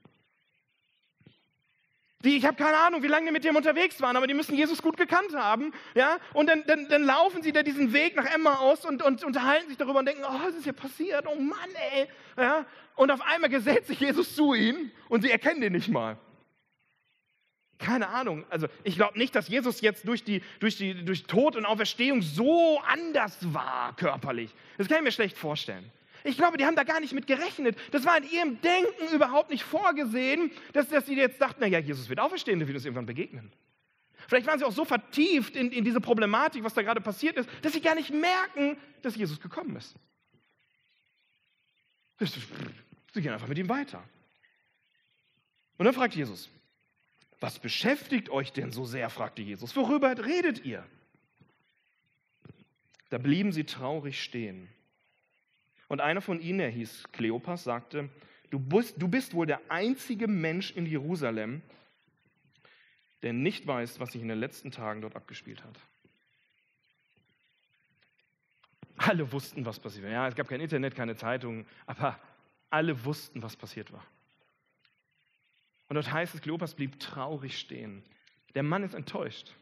Die, 2.26 2.37
ich 2.37 2.45
habe 2.45 2.56
keine 2.56 2.76
Ahnung, 2.76 3.04
wie 3.04 3.06
lange 3.06 3.26
die 3.26 3.33
mit 3.33 3.45
dem 3.45 3.54
unterwegs 3.54 4.00
waren, 4.00 4.16
aber 4.16 4.26
die 4.26 4.35
müssen 4.35 4.56
Jesus 4.56 4.83
gut 4.83 4.97
gekannt 4.97 5.33
haben. 5.33 5.73
Ja? 5.95 6.18
Und 6.33 6.49
dann, 6.49 6.64
dann, 6.66 6.88
dann 6.88 7.04
laufen 7.04 7.40
sie 7.45 7.52
da 7.52 7.62
diesen 7.62 7.92
Weg 7.92 8.16
nach 8.16 8.25
Emma 8.25 8.54
aus 8.56 8.85
und, 8.85 9.00
und 9.00 9.23
unterhalten 9.23 9.68
sich 9.68 9.76
darüber 9.76 10.00
und 10.00 10.06
denken, 10.06 10.25
oh, 10.26 10.40
was 10.45 10.56
ist 10.56 10.64
hier 10.64 10.73
passiert? 10.73 11.25
Oh 11.28 11.37
Mann, 11.37 11.71
ey. 11.95 12.09
Ja? 12.37 12.66
Und 12.97 13.12
auf 13.12 13.21
einmal 13.21 13.49
gesellt 13.49 13.87
sich 13.87 14.00
Jesus 14.00 14.35
zu 14.35 14.54
ihnen 14.54 14.90
und 15.09 15.23
sie 15.23 15.30
erkennen 15.30 15.61
den 15.61 15.73
nicht 15.73 15.88
mal. 15.88 16.18
Keine 17.78 18.09
Ahnung. 18.09 18.45
Also 18.50 18.66
ich 18.83 18.97
glaube 18.97 19.16
nicht, 19.16 19.37
dass 19.37 19.47
Jesus 19.47 19.80
jetzt 19.80 20.09
durch, 20.09 20.25
die, 20.25 20.42
durch, 20.59 20.76
die, 20.76 21.04
durch 21.04 21.25
Tod 21.25 21.54
und 21.54 21.64
Auferstehung 21.64 22.23
so 22.23 22.80
anders 22.80 23.38
war 23.52 23.95
körperlich. 23.95 24.50
Das 24.78 24.88
kann 24.88 24.99
ich 24.99 25.04
mir 25.04 25.12
schlecht 25.12 25.38
vorstellen. 25.38 25.92
Ich 26.26 26.37
glaube, 26.37 26.56
die 26.56 26.66
haben 26.66 26.75
da 26.75 26.83
gar 26.83 26.99
nicht 26.99 27.12
mit 27.12 27.28
gerechnet. 27.28 27.78
Das 27.92 28.04
war 28.04 28.18
in 28.18 28.28
ihrem 28.30 28.61
Denken 28.61 29.14
überhaupt 29.14 29.50
nicht 29.50 29.62
vorgesehen, 29.62 30.50
dass, 30.73 30.88
dass 30.88 31.06
sie 31.06 31.14
jetzt 31.14 31.40
dachten, 31.40 31.61
naja, 31.61 31.78
Jesus 31.78 32.09
wird 32.09 32.18
auferstehen, 32.18 32.59
der 32.59 32.66
wird 32.66 32.76
uns 32.76 32.85
irgendwann 32.85 33.06
begegnen. 33.06 33.52
Vielleicht 34.26 34.47
waren 34.49 34.59
sie 34.59 34.64
auch 34.64 34.73
so 34.73 34.85
vertieft 34.85 35.54
in, 35.54 35.71
in 35.71 35.85
diese 35.85 36.00
Problematik, 36.00 36.64
was 36.64 36.75
da 36.75 36.83
gerade 36.83 37.00
passiert 37.00 37.37
ist, 37.37 37.49
dass 37.62 37.73
sie 37.73 37.80
gar 37.80 37.95
nicht 37.95 38.11
merken, 38.11 38.76
dass 39.02 39.14
Jesus 39.14 39.40
gekommen 39.40 39.76
ist. 39.76 39.95
Sie 42.18 43.23
gehen 43.23 43.33
einfach 43.33 43.47
mit 43.47 43.59
ihm 43.59 43.68
weiter. 43.68 44.02
Und 45.78 45.85
dann 45.85 45.95
fragt 45.95 46.16
Jesus, 46.16 46.49
was 47.38 47.61
beschäftigt 47.61 48.30
euch 48.30 48.52
denn 48.52 48.73
so 48.73 48.85
sehr? 48.85 49.11
fragte 49.11 49.42
Jesus. 49.42 49.76
Worüber 49.76 50.16
redet 50.25 50.64
ihr? 50.64 50.85
Da 53.11 53.18
blieben 53.18 53.52
sie 53.52 53.64
traurig 53.64 54.21
stehen. 54.21 54.68
Und 55.88 56.00
einer 56.00 56.21
von 56.21 56.40
ihnen, 56.40 56.61
er 56.61 56.71
hieß 56.71 57.05
Kleopas, 57.12 57.64
sagte, 57.64 58.09
du 58.50 58.59
bist, 58.59 59.00
du 59.00 59.09
bist 59.09 59.35
wohl 59.35 59.47
der 59.47 59.61
einzige 59.69 60.26
Mensch 60.26 60.73
in 60.73 60.87
Jerusalem, 60.87 61.62
der 63.23 63.33
nicht 63.33 63.66
weiß, 63.66 64.00
was 64.00 64.12
sich 64.12 64.23
in 64.23 64.28
den 64.28 64.38
letzten 64.38 64.71
Tagen 64.71 65.00
dort 65.00 65.16
abgespielt 65.16 65.62
hat. 65.64 65.78
Alle 68.97 69.31
wussten, 69.31 69.66
was 69.66 69.78
passiert 69.78 70.05
war. 70.05 70.12
Ja, 70.12 70.28
es 70.28 70.35
gab 70.35 70.49
kein 70.49 70.61
Internet, 70.61 70.95
keine 70.95 71.16
Zeitungen, 71.16 71.66
aber 71.87 72.19
alle 72.71 73.05
wussten, 73.05 73.43
was 73.43 73.57
passiert 73.57 73.93
war. 73.93 74.05
Und 75.88 75.95
dort 75.95 76.11
heißt 76.11 76.35
es, 76.35 76.40
Kleopas 76.40 76.75
blieb 76.75 76.99
traurig 76.99 77.59
stehen. 77.59 78.02
Der 78.55 78.62
Mann 78.62 78.83
ist 78.83 78.95
enttäuscht. 78.95 79.55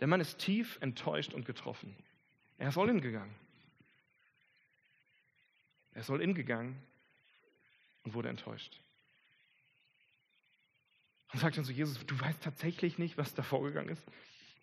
Der 0.00 0.08
Mann 0.08 0.20
ist 0.20 0.38
tief 0.38 0.78
enttäuscht 0.80 1.32
und 1.32 1.44
getroffen. 1.46 1.96
Er 2.58 2.68
ist 2.68 2.78
all 2.78 2.88
in 2.88 3.00
gegangen. 3.00 3.34
Er 6.00 6.02
ist 6.02 6.10
all 6.10 6.22
in 6.22 6.32
gegangen 6.32 6.80
und 8.04 8.14
wurde 8.14 8.30
enttäuscht. 8.30 8.80
Und 11.30 11.40
sagt 11.40 11.58
dann 11.58 11.64
zu 11.66 11.72
Jesus, 11.72 11.98
du 12.06 12.18
weißt 12.18 12.42
tatsächlich 12.42 12.96
nicht, 12.96 13.18
was 13.18 13.34
da 13.34 13.42
vorgegangen 13.42 13.90
ist. 13.90 14.02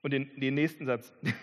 Und 0.01 0.13
den, 0.13 0.32
den 0.39 0.56
nächsten 0.56 0.88
Satz, 0.88 1.13
den 1.22 1.36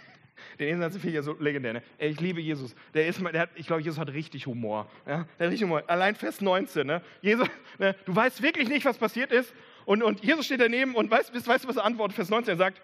nächsten 0.59 0.81
Satz 0.81 0.95
finde 0.95 1.11
ich 1.11 1.15
ja 1.15 1.23
so 1.23 1.37
legendär. 1.39 1.75
Ne? 1.75 1.83
Ich 1.99 2.19
liebe 2.19 2.41
Jesus. 2.41 2.75
Der 2.93 3.07
ist, 3.07 3.21
der 3.21 3.43
hat, 3.43 3.51
ich 3.55 3.69
glaube, 3.69 3.83
Jesus 3.83 4.01
hat 4.01 4.09
richtig 4.09 4.49
Humor. 4.49 4.91
Ja? 5.07 5.29
Der 5.39 5.47
hat 5.47 5.53
richtig 5.53 5.63
Humor. 5.63 5.85
Allein 5.87 6.17
Vers 6.17 6.41
19. 6.41 6.85
Ne? 6.85 7.01
Jesus, 7.23 7.49
ne? 7.79 7.95
Du 8.05 8.17
weißt 8.17 8.43
wirklich 8.43 8.69
nicht, 8.69 8.85
was 8.85 8.99
passiert 8.99 9.31
ist. 9.31 9.55
Und, 9.85 10.03
und 10.03 10.25
Jesus 10.25 10.47
steht 10.47 10.61
daneben 10.61 10.97
und 10.97 11.09
weißt, 11.09 11.33
weißt 11.33 11.63
du, 11.63 11.69
was 11.69 11.77
er 11.77 11.85
antwortet? 11.85 12.17
Vers 12.17 12.31
19 12.31 12.55
er 12.55 12.57
sagt, 12.57 12.83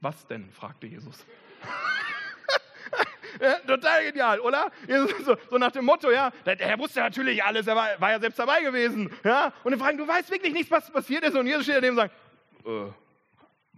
was 0.00 0.26
denn? 0.28 0.48
fragte 0.52 0.86
Jesus. 0.86 1.26
Total 3.66 4.04
genial, 4.04 4.40
oder? 4.40 4.70
So, 5.24 5.36
so, 5.50 5.58
nach 5.58 5.70
dem 5.72 5.84
Motto, 5.84 6.10
ja, 6.10 6.32
er 6.44 6.78
wusste 6.78 7.00
natürlich 7.00 7.42
alles, 7.42 7.66
er 7.66 7.76
war, 7.76 7.88
war 7.98 8.10
ja 8.10 8.20
selbst 8.20 8.38
dabei 8.38 8.62
gewesen. 8.62 9.10
Ja? 9.24 9.52
Und 9.64 9.72
er 9.72 9.78
fragt, 9.78 9.98
du 9.98 10.06
weißt 10.06 10.30
wirklich 10.30 10.52
nicht, 10.52 10.70
was 10.70 10.90
passiert 10.90 11.24
ist. 11.24 11.36
Und 11.36 11.46
Jesus 11.46 11.64
steht 11.64 11.76
daneben 11.76 11.98
und 11.98 12.02
sagt, 12.02 12.14
äh, 12.66 12.92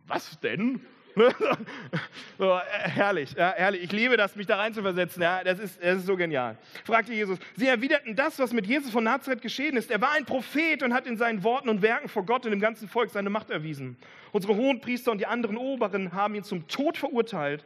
was 0.06 0.38
denn? 0.40 0.80
so, 2.38 2.60
herrlich, 2.68 3.32
ja, 3.36 3.52
herrlich. 3.56 3.82
Ich 3.82 3.92
liebe 3.92 4.16
das, 4.16 4.36
mich 4.36 4.46
da 4.46 4.56
rein 4.56 4.72
zu 4.72 4.82
versetzen. 4.82 5.22
Ja, 5.22 5.42
das, 5.42 5.58
ist, 5.58 5.82
das 5.82 5.98
ist 5.98 6.06
so 6.06 6.16
genial. 6.16 6.56
Fragte 6.84 7.12
Jesus. 7.12 7.38
Sie 7.56 7.66
erwiderten 7.66 8.14
das, 8.16 8.38
was 8.38 8.52
mit 8.52 8.66
Jesus 8.66 8.90
von 8.90 9.04
Nazareth 9.04 9.42
geschehen 9.42 9.76
ist. 9.76 9.90
Er 9.90 10.00
war 10.00 10.12
ein 10.12 10.24
Prophet 10.24 10.82
und 10.82 10.94
hat 10.94 11.06
in 11.06 11.16
seinen 11.16 11.42
Worten 11.42 11.68
und 11.68 11.82
Werken 11.82 12.08
vor 12.08 12.24
Gott 12.24 12.44
und 12.44 12.52
dem 12.52 12.60
ganzen 12.60 12.88
Volk 12.88 13.10
seine 13.10 13.30
Macht 13.30 13.50
erwiesen. 13.50 13.96
Unsere 14.32 14.54
Hohenpriester 14.54 15.10
und 15.10 15.18
die 15.18 15.26
anderen 15.26 15.56
Oberen 15.56 16.12
haben 16.12 16.34
ihn 16.34 16.44
zum 16.44 16.68
Tod 16.68 16.96
verurteilt 16.96 17.64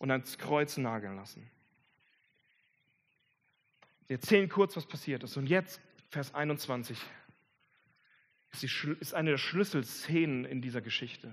und 0.00 0.10
ans 0.10 0.38
Kreuz 0.38 0.78
nageln 0.78 1.14
lassen. 1.14 1.48
Sie 4.08 4.14
erzählen 4.14 4.48
kurz, 4.48 4.74
was 4.74 4.86
passiert 4.86 5.22
ist. 5.22 5.36
Und 5.36 5.46
jetzt, 5.46 5.80
Vers 6.08 6.34
21, 6.34 6.98
ist, 8.52 8.62
die, 8.62 8.96
ist 8.98 9.14
eine 9.14 9.30
der 9.30 9.38
Schlüsselszenen 9.38 10.46
in 10.46 10.62
dieser 10.62 10.80
Geschichte. 10.80 11.32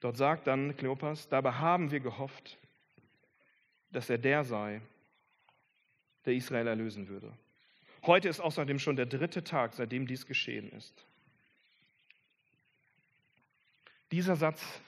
Dort 0.00 0.16
sagt 0.16 0.48
dann 0.48 0.76
Kleopas, 0.76 1.28
dabei 1.28 1.52
haben 1.52 1.92
wir 1.92 2.00
gehofft, 2.00 2.58
dass 3.92 4.10
er 4.10 4.18
der 4.18 4.44
sei, 4.44 4.80
der 6.24 6.32
Israel 6.32 6.66
erlösen 6.66 7.06
würde. 7.08 7.36
Heute 8.04 8.30
ist 8.30 8.40
außerdem 8.40 8.78
schon 8.78 8.96
der 8.96 9.06
dritte 9.06 9.44
Tag, 9.44 9.74
seitdem 9.74 10.06
dies 10.06 10.26
geschehen 10.26 10.72
ist. 10.72 11.06
Dieser 14.10 14.36
Satz 14.36 14.80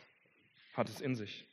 hat 0.75 0.89
es 0.89 1.01
in 1.01 1.15
sich. 1.15 1.47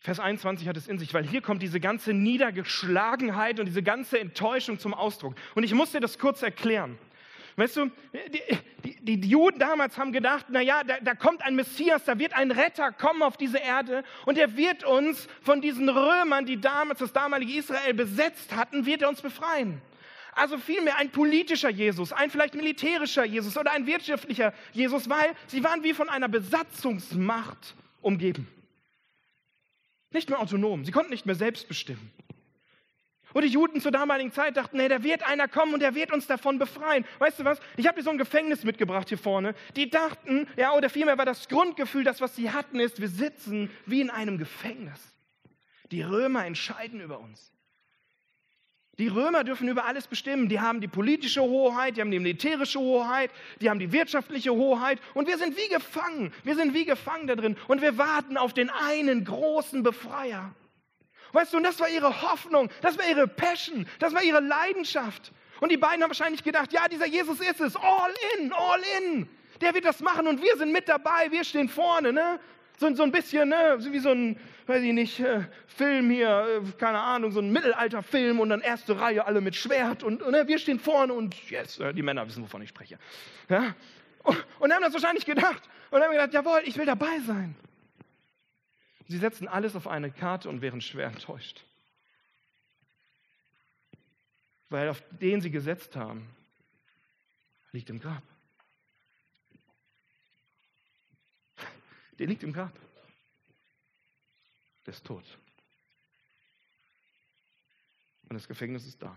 Vers 0.00 0.18
21 0.18 0.66
hat 0.66 0.76
es 0.76 0.88
in 0.88 0.98
sich, 0.98 1.14
weil 1.14 1.24
hier 1.24 1.42
kommt 1.42 1.62
diese 1.62 1.78
ganze 1.78 2.12
Niedergeschlagenheit 2.12 3.60
und 3.60 3.66
diese 3.66 3.84
ganze 3.84 4.18
Enttäuschung 4.18 4.80
zum 4.80 4.94
Ausdruck. 4.94 5.36
Und 5.54 5.62
ich 5.62 5.74
muss 5.74 5.92
dir 5.92 6.00
das 6.00 6.18
kurz 6.18 6.42
erklären. 6.42 6.98
Weißt 7.54 7.76
du, 7.76 7.90
die, 8.82 8.96
die, 9.02 9.20
die 9.20 9.28
Juden 9.28 9.58
damals 9.58 9.98
haben 9.98 10.10
gedacht, 10.10 10.48
naja, 10.48 10.82
da, 10.84 10.98
da 11.00 11.14
kommt 11.14 11.42
ein 11.42 11.54
Messias, 11.54 12.04
da 12.04 12.18
wird 12.18 12.32
ein 12.34 12.50
Retter 12.50 12.92
kommen 12.92 13.22
auf 13.22 13.36
diese 13.36 13.58
Erde 13.58 14.04
und 14.24 14.38
er 14.38 14.56
wird 14.56 14.84
uns 14.84 15.28
von 15.42 15.60
diesen 15.60 15.88
Römern, 15.88 16.46
die 16.46 16.60
damals 16.60 17.00
das 17.00 17.12
damalige 17.12 17.58
Israel 17.58 17.92
besetzt 17.94 18.56
hatten, 18.56 18.86
wird 18.86 19.02
er 19.02 19.10
uns 19.10 19.20
befreien. 19.20 19.82
Also 20.32 20.56
vielmehr 20.56 20.96
ein 20.96 21.10
politischer 21.10 21.68
Jesus, 21.68 22.12
ein 22.12 22.30
vielleicht 22.30 22.54
militärischer 22.54 23.24
Jesus 23.24 23.56
oder 23.56 23.72
ein 23.72 23.86
wirtschaftlicher 23.86 24.54
Jesus, 24.72 25.08
weil 25.08 25.34
sie 25.46 25.62
waren 25.62 25.82
wie 25.82 25.92
von 25.92 26.08
einer 26.08 26.28
Besatzungsmacht 26.28 27.74
umgeben. 28.00 28.48
Nicht 30.10 30.30
mehr 30.30 30.40
autonom, 30.40 30.84
sie 30.84 30.92
konnten 30.92 31.10
nicht 31.10 31.26
mehr 31.26 31.34
selbst 31.34 31.68
bestimmen. 31.68 32.10
Und 33.34 33.42
die 33.42 33.48
Juden 33.48 33.80
zur 33.80 33.92
damaligen 33.92 34.32
Zeit 34.32 34.56
dachten, 34.56 34.76
nee, 34.76 34.88
da 34.88 35.02
wird 35.02 35.22
einer 35.22 35.48
kommen 35.48 35.74
und 35.74 35.80
der 35.80 35.94
wird 35.94 36.12
uns 36.12 36.26
davon 36.26 36.58
befreien. 36.58 37.04
Weißt 37.18 37.38
du 37.38 37.44
was? 37.44 37.60
Ich 37.76 37.86
habe 37.86 37.96
dir 37.96 38.02
so 38.02 38.10
ein 38.10 38.18
Gefängnis 38.18 38.64
mitgebracht 38.64 39.08
hier 39.08 39.18
vorne. 39.18 39.54
Die 39.74 39.88
dachten, 39.88 40.46
ja, 40.56 40.72
oder 40.74 40.90
vielmehr 40.90 41.16
war 41.16 41.24
das 41.24 41.48
Grundgefühl, 41.48 42.04
das, 42.04 42.20
was 42.20 42.36
sie 42.36 42.50
hatten, 42.50 42.78
ist, 42.78 43.00
wir 43.00 43.08
sitzen 43.08 43.70
wie 43.86 44.02
in 44.02 44.10
einem 44.10 44.36
Gefängnis. 44.36 45.00
Die 45.90 46.02
Römer 46.02 46.44
entscheiden 46.44 47.00
über 47.00 47.20
uns. 47.20 47.52
Die 48.98 49.08
Römer 49.08 49.42
dürfen 49.42 49.68
über 49.68 49.86
alles 49.86 50.06
bestimmen. 50.06 50.48
Die 50.48 50.60
haben 50.60 50.80
die 50.80 50.88
politische 50.88 51.40
Hoheit, 51.40 51.96
die 51.96 52.02
haben 52.02 52.10
die 52.10 52.18
militärische 52.18 52.78
Hoheit, 52.78 53.30
die 53.60 53.70
haben 53.70 53.78
die 53.78 53.90
wirtschaftliche 53.90 54.52
Hoheit 54.52 54.98
und 55.14 55.26
wir 55.26 55.38
sind 55.38 55.56
wie 55.56 55.68
gefangen. 55.68 56.32
Wir 56.44 56.56
sind 56.56 56.74
wie 56.74 56.84
gefangen 56.84 57.26
da 57.26 57.34
drin 57.34 57.56
und 57.68 57.80
wir 57.80 57.96
warten 57.96 58.36
auf 58.36 58.52
den 58.52 58.68
einen 58.68 59.24
großen 59.24 59.82
Befreier. 59.82 60.54
Weißt 61.32 61.54
du, 61.54 61.56
und 61.56 61.62
das 61.62 61.80
war 61.80 61.88
ihre 61.88 62.20
Hoffnung, 62.22 62.68
das 62.82 62.98
war 62.98 63.08
ihre 63.08 63.26
Passion, 63.26 63.86
das 63.98 64.12
war 64.12 64.22
ihre 64.22 64.40
Leidenschaft. 64.40 65.32
Und 65.60 65.72
die 65.72 65.78
beiden 65.78 66.02
haben 66.02 66.10
wahrscheinlich 66.10 66.44
gedacht, 66.44 66.72
ja, 66.72 66.86
dieser 66.88 67.06
Jesus 67.06 67.40
ist 67.40 67.60
es, 67.60 67.76
all 67.76 68.12
in, 68.36 68.52
all 68.52 68.80
in. 68.98 69.28
Der 69.62 69.72
wird 69.72 69.86
das 69.86 70.00
machen 70.00 70.26
und 70.26 70.42
wir 70.42 70.56
sind 70.58 70.72
mit 70.72 70.88
dabei, 70.88 71.30
wir 71.30 71.44
stehen 71.44 71.68
vorne, 71.68 72.12
ne? 72.12 72.40
So, 72.78 72.92
so 72.94 73.02
ein 73.02 73.12
bisschen, 73.12 73.48
ne? 73.48 73.76
wie 73.78 73.98
so 73.98 74.10
ein, 74.10 74.38
weiß 74.66 74.82
ich 74.82 74.92
nicht, 74.92 75.20
äh, 75.20 75.44
Film 75.66 76.10
hier, 76.10 76.62
äh, 76.64 76.78
keine 76.78 77.00
Ahnung, 77.00 77.30
so 77.30 77.40
ein 77.40 77.52
Mittelalterfilm 77.52 78.40
und 78.40 78.48
dann 78.48 78.60
erste 78.60 78.98
Reihe, 78.98 79.24
alle 79.26 79.40
mit 79.40 79.54
Schwert 79.54 80.02
und, 80.02 80.20
ne? 80.28 80.46
wir 80.48 80.58
stehen 80.58 80.80
vorne 80.80 81.12
und 81.12 81.34
yes, 81.50 81.78
äh, 81.78 81.92
die 81.92 82.02
Männer 82.02 82.26
wissen, 82.26 82.42
wovon 82.42 82.62
ich 82.62 82.70
spreche. 82.70 82.98
Ja? 83.48 83.74
Und, 84.24 84.44
und 84.58 84.72
haben 84.72 84.82
das 84.82 84.92
wahrscheinlich 84.92 85.24
gedacht 85.24 85.68
und 85.90 86.02
haben 86.02 86.10
gedacht, 86.10 86.32
jawohl, 86.32 86.62
ich 86.64 86.76
will 86.76 86.86
dabei 86.86 87.20
sein. 87.26 87.54
Sie 89.08 89.18
setzen 89.18 89.46
alles 89.46 89.76
auf 89.76 89.86
eine 89.86 90.10
Karte 90.10 90.48
und 90.48 90.62
wären 90.62 90.80
schwer 90.80 91.08
enttäuscht. 91.08 91.64
Weil 94.70 94.88
auf 94.88 95.02
den 95.10 95.40
sie 95.40 95.50
gesetzt 95.50 95.96
haben, 95.96 96.26
liegt 97.72 97.90
im 97.90 98.00
Grab. 98.00 98.22
Der 102.18 102.26
liegt 102.26 102.42
im 102.42 102.52
Grab. 102.52 102.78
Der 104.86 104.94
ist 104.94 105.04
tot. 105.04 105.24
Und 108.28 108.34
das 108.34 108.48
Gefängnis 108.48 108.86
ist 108.86 109.02
da. 109.02 109.14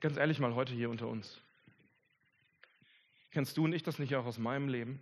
Ganz 0.00 0.16
ehrlich 0.16 0.38
mal 0.38 0.54
heute 0.54 0.72
hier 0.72 0.90
unter 0.90 1.08
uns. 1.08 1.40
Kennst 3.30 3.56
du 3.56 3.64
und 3.64 3.72
ich 3.72 3.82
das 3.82 3.98
nicht 3.98 4.14
auch 4.16 4.24
aus 4.24 4.38
meinem 4.38 4.68
Leben? 4.68 4.98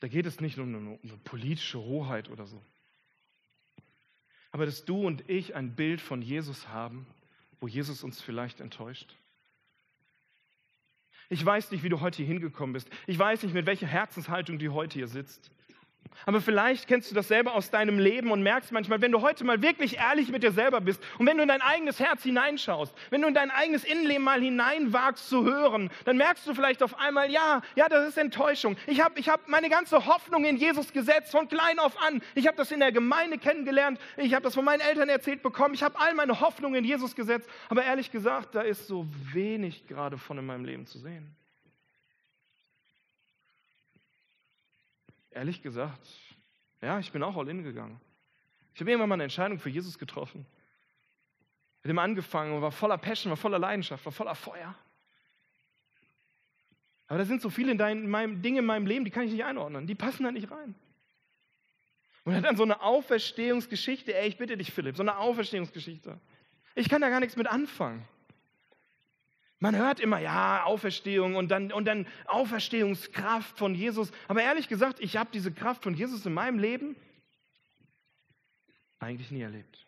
Da 0.00 0.08
geht 0.08 0.26
es 0.26 0.40
nicht 0.40 0.58
um 0.58 0.68
eine, 0.68 0.78
um 0.78 0.98
eine 1.02 1.16
politische 1.18 1.78
Hoheit 1.78 2.28
oder 2.28 2.46
so. 2.46 2.62
Aber 4.50 4.66
dass 4.66 4.84
du 4.84 5.06
und 5.06 5.28
ich 5.28 5.54
ein 5.54 5.74
Bild 5.76 6.00
von 6.00 6.22
Jesus 6.22 6.68
haben, 6.68 7.06
wo 7.64 7.68
Jesus 7.68 8.04
uns 8.04 8.20
vielleicht 8.20 8.60
enttäuscht. 8.60 9.16
Ich 11.30 11.42
weiß 11.42 11.70
nicht, 11.70 11.82
wie 11.82 11.88
du 11.88 12.00
heute 12.00 12.18
hier 12.18 12.26
hingekommen 12.26 12.74
bist. 12.74 12.90
Ich 13.06 13.18
weiß 13.18 13.42
nicht, 13.42 13.54
mit 13.54 13.64
welcher 13.64 13.86
Herzenshaltung 13.86 14.58
du 14.58 14.74
heute 14.74 14.98
hier 14.98 15.08
sitzt. 15.08 15.50
Aber 16.26 16.40
vielleicht 16.40 16.88
kennst 16.88 17.10
du 17.10 17.14
das 17.14 17.28
selber 17.28 17.54
aus 17.54 17.70
deinem 17.70 17.98
Leben 17.98 18.30
und 18.30 18.42
merkst 18.42 18.72
manchmal, 18.72 19.00
wenn 19.00 19.12
du 19.12 19.20
heute 19.20 19.44
mal 19.44 19.60
wirklich 19.62 19.98
ehrlich 19.98 20.30
mit 20.30 20.42
dir 20.42 20.52
selber 20.52 20.80
bist 20.80 21.02
und 21.18 21.26
wenn 21.26 21.36
du 21.36 21.42
in 21.42 21.48
dein 21.48 21.60
eigenes 21.60 22.00
Herz 22.00 22.22
hineinschaust, 22.22 22.94
wenn 23.10 23.22
du 23.22 23.28
in 23.28 23.34
dein 23.34 23.50
eigenes 23.50 23.84
Innenleben 23.84 24.24
mal 24.24 24.40
hineinwagst 24.40 25.28
zu 25.28 25.44
hören, 25.44 25.90
dann 26.04 26.16
merkst 26.16 26.46
du 26.46 26.54
vielleicht 26.54 26.82
auf 26.82 26.98
einmal, 26.98 27.30
ja, 27.30 27.62
ja, 27.74 27.88
das 27.88 28.08
ist 28.08 28.18
Enttäuschung. 28.18 28.76
Ich 28.86 29.02
habe 29.02 29.18
ich 29.20 29.28
hab 29.28 29.48
meine 29.48 29.68
ganze 29.68 30.06
Hoffnung 30.06 30.44
in 30.44 30.56
Jesus 30.56 30.92
gesetzt, 30.92 31.32
von 31.32 31.48
klein 31.48 31.78
auf 31.78 32.00
an. 32.02 32.22
Ich 32.34 32.46
habe 32.46 32.56
das 32.56 32.70
in 32.70 32.80
der 32.80 32.92
Gemeinde 32.92 33.38
kennengelernt, 33.38 34.00
ich 34.16 34.32
habe 34.34 34.42
das 34.42 34.54
von 34.54 34.64
meinen 34.64 34.80
Eltern 34.80 35.08
erzählt 35.08 35.42
bekommen, 35.42 35.74
ich 35.74 35.82
habe 35.82 35.98
all 35.98 36.14
meine 36.14 36.40
Hoffnung 36.40 36.74
in 36.74 36.84
Jesus 36.84 37.14
gesetzt. 37.14 37.48
Aber 37.68 37.84
ehrlich 37.84 38.10
gesagt, 38.10 38.54
da 38.54 38.62
ist 38.62 38.86
so 38.86 39.06
wenig 39.32 39.86
gerade 39.86 40.16
von 40.16 40.38
in 40.38 40.46
meinem 40.46 40.64
Leben 40.64 40.86
zu 40.86 40.98
sehen. 40.98 41.34
Ehrlich 45.34 45.62
gesagt, 45.62 46.08
ja, 46.80 47.00
ich 47.00 47.10
bin 47.10 47.22
auch 47.22 47.36
all 47.36 47.48
in 47.48 47.64
gegangen. 47.64 48.00
Ich 48.72 48.80
habe 48.80 48.90
irgendwann 48.90 49.08
mal 49.08 49.14
eine 49.16 49.24
Entscheidung 49.24 49.58
für 49.58 49.68
Jesus 49.68 49.98
getroffen. 49.98 50.46
Mit 51.82 51.90
dem 51.90 51.98
angefangen 51.98 52.54
und 52.54 52.62
war 52.62 52.70
voller 52.70 52.98
Passion, 52.98 53.30
war 53.30 53.36
voller 53.36 53.58
Leidenschaft, 53.58 54.04
war 54.04 54.12
voller 54.12 54.34
Feuer. 54.36 54.74
Aber 57.08 57.18
da 57.18 57.24
sind 57.24 57.42
so 57.42 57.50
viele 57.50 57.72
in 57.72 57.78
dein, 57.78 58.04
in 58.04 58.08
meinem, 58.08 58.42
Dinge 58.42 58.60
in 58.60 58.64
meinem 58.64 58.86
Leben, 58.86 59.04
die 59.04 59.10
kann 59.10 59.24
ich 59.24 59.32
nicht 59.32 59.44
einordnen. 59.44 59.86
Die 59.86 59.94
passen 59.94 60.22
da 60.22 60.30
nicht 60.30 60.50
rein. 60.50 60.74
Und 62.24 62.40
dann 62.42 62.56
so 62.56 62.62
eine 62.62 62.80
Auferstehungsgeschichte. 62.80 64.14
Ey, 64.14 64.28
ich 64.28 64.38
bitte 64.38 64.56
dich, 64.56 64.72
Philipp, 64.72 64.96
so 64.96 65.02
eine 65.02 65.18
Auferstehungsgeschichte. 65.18 66.18
Ich 66.74 66.88
kann 66.88 67.02
da 67.02 67.10
gar 67.10 67.20
nichts 67.20 67.36
mit 67.36 67.46
anfangen. 67.46 68.06
Man 69.64 69.76
hört 69.76 69.98
immer, 69.98 70.18
ja, 70.18 70.64
Auferstehung 70.64 71.36
und 71.36 71.48
dann, 71.48 71.72
und 71.72 71.86
dann 71.86 72.06
Auferstehungskraft 72.26 73.56
von 73.56 73.74
Jesus. 73.74 74.12
Aber 74.28 74.42
ehrlich 74.42 74.68
gesagt, 74.68 75.00
ich 75.00 75.16
habe 75.16 75.30
diese 75.32 75.50
Kraft 75.50 75.82
von 75.82 75.94
Jesus 75.94 76.26
in 76.26 76.34
meinem 76.34 76.58
Leben 76.58 76.96
eigentlich 78.98 79.30
nie 79.30 79.40
erlebt. 79.40 79.86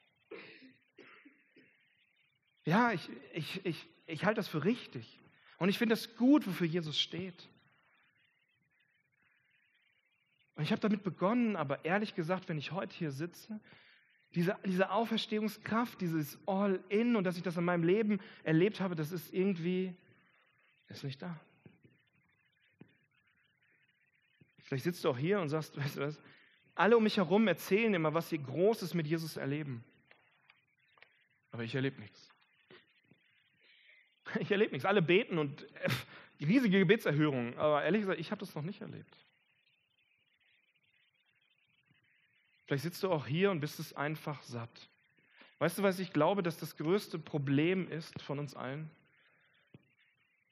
Ja, 2.64 2.92
ich, 2.92 3.06
ich, 3.34 3.66
ich, 3.66 3.86
ich 4.06 4.24
halte 4.24 4.38
das 4.38 4.48
für 4.48 4.64
richtig. 4.64 5.20
Und 5.58 5.68
ich 5.68 5.76
finde 5.76 5.92
es 5.92 6.16
gut, 6.16 6.46
wofür 6.46 6.66
Jesus 6.66 6.98
steht. 6.98 7.46
Und 10.54 10.62
ich 10.62 10.72
habe 10.72 10.80
damit 10.80 11.02
begonnen, 11.02 11.54
aber 11.54 11.84
ehrlich 11.84 12.14
gesagt, 12.14 12.48
wenn 12.48 12.56
ich 12.56 12.72
heute 12.72 12.96
hier 12.96 13.10
sitze, 13.10 13.60
diese, 14.34 14.56
diese 14.64 14.90
Auferstehungskraft, 14.90 16.00
dieses 16.00 16.38
All-In 16.46 17.16
und 17.16 17.24
dass 17.24 17.36
ich 17.36 17.42
das 17.42 17.56
in 17.56 17.64
meinem 17.64 17.84
Leben 17.84 18.20
erlebt 18.44 18.80
habe, 18.80 18.94
das 18.94 19.12
ist 19.12 19.32
irgendwie, 19.32 19.94
ist 20.88 21.04
nicht 21.04 21.22
da. 21.22 21.40
Vielleicht 24.66 24.84
sitzt 24.84 25.04
du 25.04 25.10
auch 25.10 25.18
hier 25.18 25.40
und 25.40 25.48
sagst, 25.48 25.76
weißt 25.80 25.96
du 25.96 26.00
was, 26.02 26.20
alle 26.74 26.96
um 26.96 27.02
mich 27.02 27.16
herum 27.16 27.48
erzählen 27.48 27.94
immer, 27.94 28.12
was 28.12 28.28
sie 28.28 28.42
Großes 28.42 28.94
mit 28.94 29.06
Jesus 29.06 29.36
erleben. 29.36 29.82
Aber 31.50 31.64
ich 31.64 31.74
erlebe 31.74 32.00
nichts. 32.00 32.28
Ich 34.40 34.50
erlebe 34.50 34.72
nichts. 34.72 34.84
Alle 34.84 35.02
beten 35.02 35.38
und 35.38 35.62
äh, 35.74 36.44
riesige 36.44 36.80
Gebetserhörungen. 36.80 37.56
Aber 37.58 37.84
ehrlich 37.84 38.00
gesagt, 38.00 38.18
ich 38.18 38.32
habe 38.32 38.40
das 38.40 38.56
noch 38.56 38.62
nicht 38.62 38.80
erlebt. 38.80 39.16
Vielleicht 42.66 42.82
sitzt 42.82 43.02
du 43.02 43.10
auch 43.10 43.26
hier 43.26 43.50
und 43.50 43.60
bist 43.60 43.78
es 43.78 43.94
einfach 43.94 44.42
satt. 44.42 44.88
Weißt 45.58 45.78
du, 45.78 45.82
was 45.82 45.98
ich 45.98 46.12
glaube, 46.12 46.42
dass 46.42 46.58
das 46.58 46.76
größte 46.76 47.18
Problem 47.18 47.88
ist 47.88 48.20
von 48.20 48.38
uns 48.38 48.54
allen? 48.54 48.90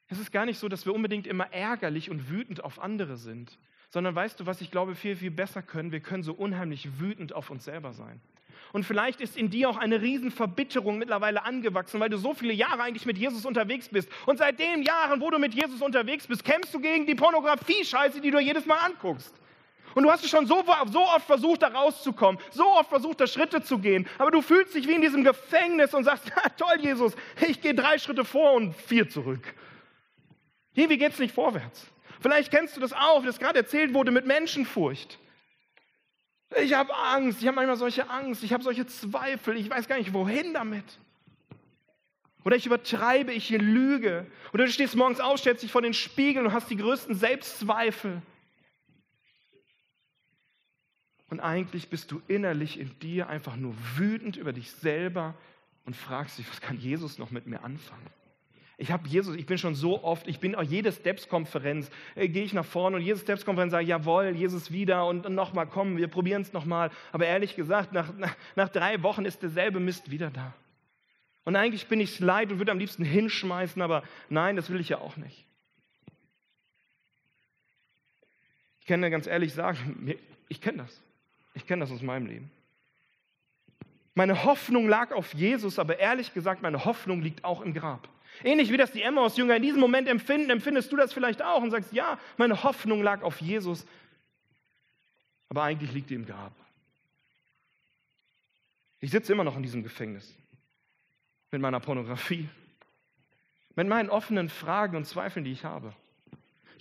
Es 0.08 0.18
ist 0.18 0.32
gar 0.32 0.46
nicht 0.46 0.58
so, 0.58 0.68
dass 0.68 0.86
wir 0.86 0.94
unbedingt 0.94 1.26
immer 1.26 1.52
ärgerlich 1.52 2.10
und 2.10 2.30
wütend 2.30 2.62
auf 2.62 2.78
andere 2.78 3.16
sind, 3.16 3.58
sondern 3.90 4.14
weißt 4.14 4.40
du, 4.40 4.46
was 4.46 4.60
ich 4.60 4.70
glaube, 4.70 4.94
viel, 4.94 5.16
viel 5.16 5.30
besser 5.30 5.62
können? 5.62 5.92
Wir 5.92 6.00
können 6.00 6.22
so 6.22 6.32
unheimlich 6.32 7.00
wütend 7.00 7.32
auf 7.32 7.50
uns 7.50 7.64
selber 7.64 7.92
sein. 7.92 8.20
Und 8.72 8.84
vielleicht 8.84 9.20
ist 9.20 9.36
in 9.36 9.50
dir 9.50 9.68
auch 9.68 9.76
eine 9.76 10.02
Riesenverbitterung 10.02 10.98
mittlerweile 10.98 11.44
angewachsen, 11.44 12.00
weil 12.00 12.10
du 12.10 12.16
so 12.16 12.34
viele 12.34 12.52
Jahre 12.52 12.82
eigentlich 12.82 13.06
mit 13.06 13.18
Jesus 13.18 13.44
unterwegs 13.44 13.88
bist. 13.88 14.08
Und 14.26 14.38
seit 14.38 14.58
den 14.58 14.82
Jahren, 14.82 15.20
wo 15.20 15.30
du 15.30 15.38
mit 15.38 15.54
Jesus 15.54 15.80
unterwegs 15.80 16.26
bist, 16.26 16.44
kämpfst 16.44 16.74
du 16.74 16.80
gegen 16.80 17.06
die 17.06 17.14
Pornografie-Scheiße, 17.14 18.20
die 18.20 18.30
du 18.30 18.40
jedes 18.40 18.66
Mal 18.66 18.78
anguckst. 18.78 19.34
Und 19.94 20.02
du 20.02 20.10
hast 20.10 20.28
schon 20.28 20.46
so, 20.46 20.64
so 20.90 21.02
oft 21.02 21.26
versucht, 21.26 21.62
da 21.62 21.68
rauszukommen, 21.68 22.40
so 22.50 22.66
oft 22.66 22.88
versucht, 22.88 23.20
da 23.20 23.26
Schritte 23.26 23.62
zu 23.62 23.78
gehen, 23.78 24.08
aber 24.18 24.30
du 24.30 24.42
fühlst 24.42 24.74
dich 24.74 24.88
wie 24.88 24.94
in 24.94 25.02
diesem 25.02 25.24
Gefängnis 25.24 25.94
und 25.94 26.04
sagst, 26.04 26.30
toll, 26.56 26.80
Jesus, 26.80 27.14
ich 27.46 27.60
gehe 27.60 27.74
drei 27.74 27.98
Schritte 27.98 28.24
vor 28.24 28.54
und 28.54 28.74
vier 28.74 29.08
zurück. 29.08 29.54
Irgendwie 30.74 30.98
geht 30.98 31.12
es 31.12 31.18
nicht 31.18 31.34
vorwärts. 31.34 31.86
Vielleicht 32.20 32.50
kennst 32.50 32.76
du 32.76 32.80
das 32.80 32.92
auch, 32.92 33.24
das 33.24 33.38
gerade 33.38 33.58
erzählt 33.58 33.94
wurde, 33.94 34.10
mit 34.10 34.26
Menschenfurcht. 34.26 35.18
Ich 36.62 36.74
habe 36.74 36.94
Angst, 36.94 37.40
ich 37.40 37.46
habe 37.46 37.56
manchmal 37.56 37.76
solche 37.76 38.08
Angst, 38.10 38.42
ich 38.44 38.52
habe 38.52 38.62
solche 38.62 38.86
Zweifel, 38.86 39.56
ich 39.56 39.70
weiß 39.70 39.88
gar 39.88 39.98
nicht, 39.98 40.12
wohin 40.12 40.54
damit. 40.54 40.84
Oder 42.44 42.56
ich 42.56 42.66
übertreibe, 42.66 43.32
ich 43.32 43.50
lüge. 43.50 44.26
Oder 44.52 44.66
du 44.66 44.70
stehst 44.70 44.94
morgens 44.96 45.20
auf, 45.20 45.38
stellst 45.38 45.62
dich 45.62 45.72
vor 45.72 45.82
den 45.82 45.94
Spiegel 45.94 46.44
und 46.46 46.52
hast 46.52 46.70
die 46.70 46.76
größten 46.76 47.14
Selbstzweifel. 47.14 48.20
Und 51.30 51.40
eigentlich 51.40 51.88
bist 51.88 52.10
du 52.12 52.20
innerlich 52.28 52.78
in 52.78 52.98
dir 52.98 53.28
einfach 53.28 53.56
nur 53.56 53.74
wütend 53.96 54.36
über 54.36 54.52
dich 54.52 54.70
selber 54.70 55.34
und 55.84 55.96
fragst 55.96 56.38
dich, 56.38 56.48
was 56.50 56.60
kann 56.60 56.78
Jesus 56.78 57.18
noch 57.18 57.30
mit 57.30 57.46
mir 57.46 57.64
anfangen? 57.64 58.06
Ich 58.76 58.90
habe 58.90 59.06
Jesus, 59.06 59.36
ich 59.36 59.46
bin 59.46 59.56
schon 59.56 59.76
so 59.76 60.02
oft, 60.02 60.26
ich 60.26 60.40
bin 60.40 60.56
auch 60.56 60.62
jede 60.62 60.90
Steps-Konferenz, 60.90 61.90
äh, 62.16 62.28
gehe 62.28 62.42
ich 62.42 62.52
nach 62.52 62.64
vorne 62.64 62.96
und 62.96 63.02
jede 63.02 63.18
Steps-Konferenz 63.18 63.70
sage, 63.70 63.86
jawohl, 63.86 64.34
Jesus 64.34 64.72
wieder 64.72 65.06
und, 65.06 65.26
und 65.26 65.34
nochmal, 65.34 65.66
komm, 65.66 65.96
wir 65.96 66.08
probieren 66.08 66.42
es 66.42 66.52
nochmal. 66.52 66.90
Aber 67.12 67.26
ehrlich 67.26 67.54
gesagt, 67.54 67.92
nach, 67.92 68.12
nach, 68.16 68.34
nach 68.56 68.68
drei 68.68 69.02
Wochen 69.02 69.24
ist 69.24 69.42
derselbe 69.42 69.78
Mist 69.78 70.10
wieder 70.10 70.30
da. 70.30 70.52
Und 71.44 71.56
eigentlich 71.56 71.86
bin 71.86 72.00
ich 72.00 72.18
leid 72.18 72.50
und 72.50 72.58
würde 72.58 72.72
am 72.72 72.78
liebsten 72.78 73.04
hinschmeißen, 73.04 73.80
aber 73.80 74.02
nein, 74.28 74.56
das 74.56 74.70
will 74.70 74.80
ich 74.80 74.88
ja 74.88 74.98
auch 74.98 75.16
nicht. 75.16 75.46
Ich 78.80 78.86
kann 78.86 79.00
dir 79.00 79.10
ganz 79.10 79.26
ehrlich 79.26 79.54
sagen, 79.54 80.14
ich 80.48 80.60
kenne 80.60 80.78
das. 80.78 81.02
Ich 81.54 81.66
kenne 81.66 81.80
das 81.80 81.92
aus 81.92 82.02
meinem 82.02 82.26
Leben. 82.26 82.50
Meine 84.14 84.44
Hoffnung 84.44 84.88
lag 84.88 85.12
auf 85.12 85.34
Jesus, 85.34 85.78
aber 85.78 85.98
ehrlich 85.98 86.34
gesagt, 86.34 86.62
meine 86.62 86.84
Hoffnung 86.84 87.22
liegt 87.22 87.44
auch 87.44 87.60
im 87.62 87.74
Grab. 87.74 88.08
Ähnlich 88.42 88.70
wie 88.70 88.76
das 88.76 88.92
die 88.92 89.02
Emmaus-Jünger 89.02 89.56
in 89.56 89.62
diesem 89.62 89.80
Moment 89.80 90.08
empfinden, 90.08 90.50
empfindest 90.50 90.90
du 90.92 90.96
das 90.96 91.12
vielleicht 91.12 91.42
auch 91.42 91.62
und 91.62 91.70
sagst, 91.70 91.92
ja, 91.92 92.18
meine 92.36 92.62
Hoffnung 92.62 93.02
lag 93.02 93.22
auf 93.22 93.40
Jesus, 93.40 93.86
aber 95.48 95.62
eigentlich 95.62 95.92
liegt 95.92 96.10
die 96.10 96.14
im 96.14 96.26
Grab. 96.26 96.52
Ich 99.00 99.10
sitze 99.10 99.32
immer 99.32 99.44
noch 99.44 99.56
in 99.56 99.62
diesem 99.62 99.82
Gefängnis 99.82 100.34
mit 101.50 101.60
meiner 101.60 101.78
Pornografie, 101.78 102.48
mit 103.76 103.86
meinen 103.86 104.10
offenen 104.10 104.48
Fragen 104.48 104.96
und 104.96 105.04
Zweifeln, 105.04 105.44
die 105.44 105.52
ich 105.52 105.64
habe. 105.64 105.92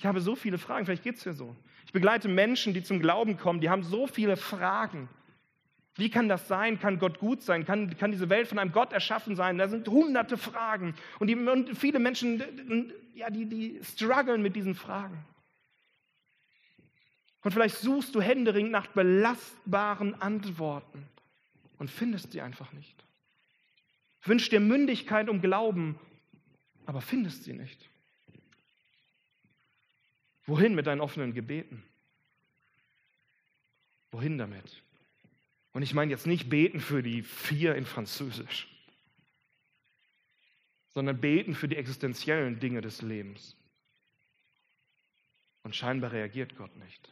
Ich 0.03 0.07
habe 0.07 0.19
so 0.19 0.35
viele 0.35 0.57
Fragen, 0.57 0.85
vielleicht 0.85 1.03
geht 1.03 1.15
es 1.15 1.23
dir 1.23 1.31
so. 1.31 1.55
Ich 1.85 1.93
begleite 1.93 2.27
Menschen, 2.27 2.73
die 2.73 2.83
zum 2.83 2.99
Glauben 2.99 3.37
kommen, 3.37 3.61
die 3.61 3.69
haben 3.69 3.83
so 3.83 4.05
viele 4.05 4.35
Fragen. 4.35 5.07
Wie 5.95 6.09
kann 6.09 6.27
das 6.27 6.49
sein? 6.49 6.77
Kann 6.77 6.99
Gott 6.99 7.19
gut 7.19 7.41
sein? 7.41 7.63
Kann, 7.63 7.95
kann 7.95 8.11
diese 8.11 8.29
Welt 8.29 8.49
von 8.49 8.59
einem 8.59 8.73
Gott 8.73 8.91
erschaffen 8.91 9.37
sein? 9.37 9.57
Da 9.57 9.69
sind 9.69 9.87
hunderte 9.87 10.35
Fragen. 10.35 10.93
Und, 11.19 11.27
die, 11.27 11.37
und 11.37 11.77
viele 11.77 11.99
Menschen, 11.99 12.91
ja, 13.15 13.29
die, 13.29 13.45
die 13.45 13.79
strugglen 13.81 14.41
mit 14.41 14.57
diesen 14.57 14.75
Fragen. 14.75 15.23
Und 17.41 17.53
vielleicht 17.53 17.77
suchst 17.77 18.13
du 18.13 18.19
händeringend 18.19 18.73
nach 18.73 18.87
belastbaren 18.87 20.21
Antworten 20.21 21.07
und 21.77 21.89
findest 21.89 22.33
sie 22.33 22.41
einfach 22.41 22.73
nicht. 22.73 23.05
Wünschst 24.23 24.51
dir 24.51 24.59
Mündigkeit 24.59 25.29
um 25.29 25.39
Glauben, 25.39 25.97
aber 26.85 26.99
findest 26.99 27.45
sie 27.45 27.53
nicht. 27.53 27.89
Wohin 30.45 30.75
mit 30.75 30.87
deinen 30.87 31.01
offenen 31.01 31.33
Gebeten? 31.33 31.83
Wohin 34.11 34.37
damit? 34.37 34.83
Und 35.71 35.81
ich 35.81 35.93
meine 35.93 36.11
jetzt 36.11 36.27
nicht 36.27 36.49
beten 36.49 36.79
für 36.79 37.01
die 37.01 37.23
vier 37.23 37.75
in 37.75 37.85
Französisch, 37.85 38.67
sondern 40.89 41.19
beten 41.19 41.55
für 41.55 41.67
die 41.67 41.77
existenziellen 41.77 42.59
Dinge 42.59 42.81
des 42.81 43.01
Lebens. 43.01 43.57
Und 45.63 45.75
scheinbar 45.75 46.11
reagiert 46.11 46.55
Gott 46.55 46.75
nicht. 46.75 47.11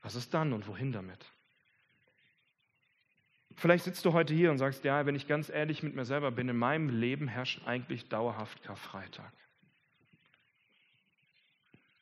Was 0.00 0.14
ist 0.14 0.32
dann 0.32 0.52
und 0.52 0.68
wohin 0.68 0.92
damit? 0.92 1.26
Vielleicht 3.56 3.84
sitzt 3.84 4.04
du 4.04 4.12
heute 4.12 4.34
hier 4.34 4.50
und 4.50 4.58
sagst, 4.58 4.84
ja, 4.84 5.04
wenn 5.04 5.16
ich 5.16 5.26
ganz 5.26 5.48
ehrlich 5.48 5.82
mit 5.82 5.94
mir 5.94 6.04
selber 6.04 6.30
bin, 6.30 6.48
in 6.48 6.56
meinem 6.56 6.88
Leben 6.88 7.26
herrscht 7.26 7.66
eigentlich 7.66 8.08
dauerhaft 8.08 8.62
Karfreitag. 8.62 9.32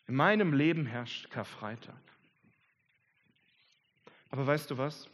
In 0.07 0.17
meinem 0.17 0.53
Leben 0.53 0.87
herrscht 0.87 1.31
Karfreitag. 1.31 1.95
Aber 4.31 4.47
weißt 4.47 4.71
du 4.71 4.79
was? 4.79 5.09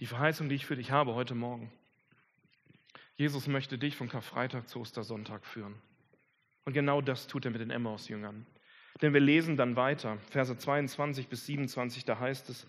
Die 0.00 0.06
Verheißung, 0.06 0.48
die 0.48 0.54
ich 0.54 0.66
für 0.66 0.76
dich 0.76 0.90
habe 0.90 1.14
heute 1.14 1.34
Morgen. 1.34 1.70
Jesus 3.16 3.46
möchte 3.46 3.78
dich 3.78 3.96
von 3.96 4.08
Karfreitag 4.08 4.68
zu 4.68 4.80
Ostersonntag 4.80 5.44
führen. 5.44 5.74
Und 6.64 6.72
genau 6.72 7.00
das 7.00 7.26
tut 7.26 7.44
er 7.44 7.50
mit 7.50 7.60
den 7.60 7.70
Emmaus-Jüngern. 7.70 8.46
Denn 9.02 9.12
wir 9.12 9.20
lesen 9.20 9.56
dann 9.56 9.76
weiter, 9.76 10.18
Verse 10.30 10.56
22 10.56 11.28
bis 11.28 11.46
27, 11.46 12.04
da 12.04 12.18
heißt 12.18 12.48
es, 12.50 12.66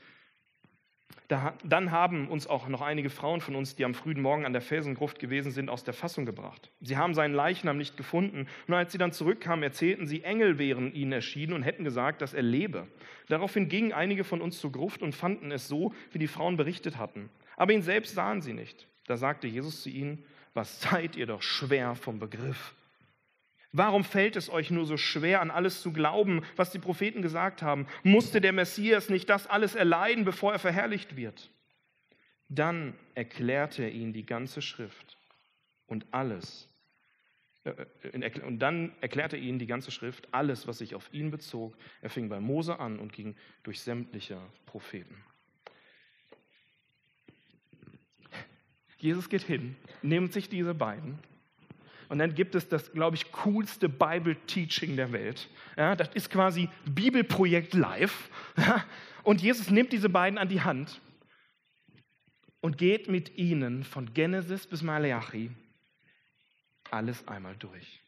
da, 1.27 1.53
dann 1.63 1.91
haben 1.91 2.29
uns 2.29 2.47
auch 2.47 2.69
noch 2.69 2.81
einige 2.81 3.09
Frauen 3.09 3.41
von 3.41 3.55
uns, 3.55 3.75
die 3.75 3.83
am 3.83 3.93
frühen 3.93 4.21
Morgen 4.21 4.45
an 4.45 4.53
der 4.53 4.61
Felsengruft 4.61 5.19
gewesen 5.19 5.51
sind, 5.51 5.69
aus 5.69 5.83
der 5.83 5.93
Fassung 5.93 6.25
gebracht. 6.25 6.71
Sie 6.79 6.95
haben 6.95 7.13
seinen 7.13 7.33
Leichnam 7.33 7.77
nicht 7.77 7.97
gefunden. 7.97 8.47
Und 8.67 8.73
als 8.73 8.93
sie 8.93 8.97
dann 8.97 9.11
zurückkamen, 9.11 9.61
erzählten 9.61 10.07
sie, 10.07 10.23
Engel 10.23 10.57
wären 10.57 10.93
ihnen 10.93 11.11
erschienen 11.11 11.51
und 11.51 11.63
hätten 11.63 11.83
gesagt, 11.83 12.21
dass 12.21 12.33
er 12.33 12.43
lebe. 12.43 12.87
Daraufhin 13.27 13.67
gingen 13.67 13.91
einige 13.91 14.23
von 14.23 14.41
uns 14.41 14.59
zur 14.59 14.71
Gruft 14.71 15.01
und 15.01 15.13
fanden 15.13 15.51
es 15.51 15.67
so, 15.67 15.93
wie 16.11 16.19
die 16.19 16.27
Frauen 16.27 16.55
berichtet 16.55 16.97
hatten. 16.97 17.29
Aber 17.57 17.73
ihn 17.73 17.81
selbst 17.81 18.15
sahen 18.15 18.41
sie 18.41 18.53
nicht. 18.53 18.87
Da 19.07 19.17
sagte 19.17 19.47
Jesus 19.47 19.83
zu 19.83 19.89
ihnen, 19.89 20.23
was 20.53 20.81
seid 20.81 21.17
ihr 21.17 21.25
doch 21.25 21.41
schwer 21.41 21.95
vom 21.95 22.19
Begriff? 22.19 22.73
Warum 23.73 24.03
fällt 24.03 24.35
es 24.35 24.49
euch 24.49 24.71
nur 24.71 24.85
so 24.85 24.97
schwer, 24.97 25.41
an 25.41 25.51
alles 25.51 25.81
zu 25.81 25.91
glauben, 25.91 26.41
was 26.55 26.71
die 26.71 26.79
Propheten 26.79 27.21
gesagt 27.21 27.61
haben? 27.61 27.87
Musste 28.03 28.39
der 28.39 28.53
Messias 28.53 29.09
nicht 29.09 29.29
das 29.29 29.47
alles 29.47 29.75
erleiden, 29.75 30.25
bevor 30.25 30.53
er 30.53 30.59
verherrlicht 30.59 31.17
wird? 31.17 31.51
Dann 32.49 32.93
erklärte 33.13 33.83
er 33.83 33.91
ihnen 33.91 34.13
die 34.13 34.25
ganze 34.25 34.61
Schrift 34.61 35.17
und 35.85 36.05
alles. 36.11 36.69
Äh, 37.65 37.71
äh, 38.11 38.41
und 38.41 38.59
dann 38.59 38.93
erklärte 39.01 39.35
er 39.35 39.43
ihnen 39.43 39.59
die 39.59 39.67
ganze 39.67 39.91
Schrift, 39.91 40.33
alles, 40.33 40.65
was 40.65 40.77
sich 40.77 40.95
auf 40.95 41.13
ihn 41.13 41.29
bezog. 41.29 41.77
Er 42.01 42.09
fing 42.09 42.29
bei 42.29 42.39
Mose 42.39 42.79
an 42.79 42.99
und 42.99 43.11
ging 43.11 43.35
durch 43.63 43.81
sämtliche 43.81 44.39
Propheten. 44.65 45.23
Jesus 48.97 49.29
geht 49.29 49.43
hin, 49.43 49.75
nimmt 50.01 50.33
sich 50.33 50.49
diese 50.49 50.73
beiden 50.73 51.19
und 52.09 52.19
dann 52.19 52.35
gibt 52.35 52.55
es 52.55 52.67
das, 52.69 52.91
glaube 52.93 53.15
ich, 53.15 53.31
coolste 53.31 53.89
Bible-Teaching 53.89 54.95
der 54.95 55.11
Welt. 55.11 55.49
Ja, 55.75 55.95
das 55.95 56.09
ist 56.13 56.29
quasi 56.29 56.69
Bibelprojekt 56.85 57.73
live. 57.73 58.29
Ja, 58.57 58.83
und 59.23 59.41
Jesus 59.41 59.69
nimmt 59.69 59.91
diese 59.91 60.09
beiden 60.09 60.37
an 60.37 60.47
die 60.47 60.61
Hand 60.61 61.01
und 62.61 62.77
geht 62.77 63.09
mit 63.09 63.37
ihnen 63.37 63.83
von 63.83 64.13
Genesis 64.13 64.67
bis 64.67 64.81
Malachi 64.81 65.51
alles 66.91 67.27
einmal 67.27 67.55
durch. 67.57 68.01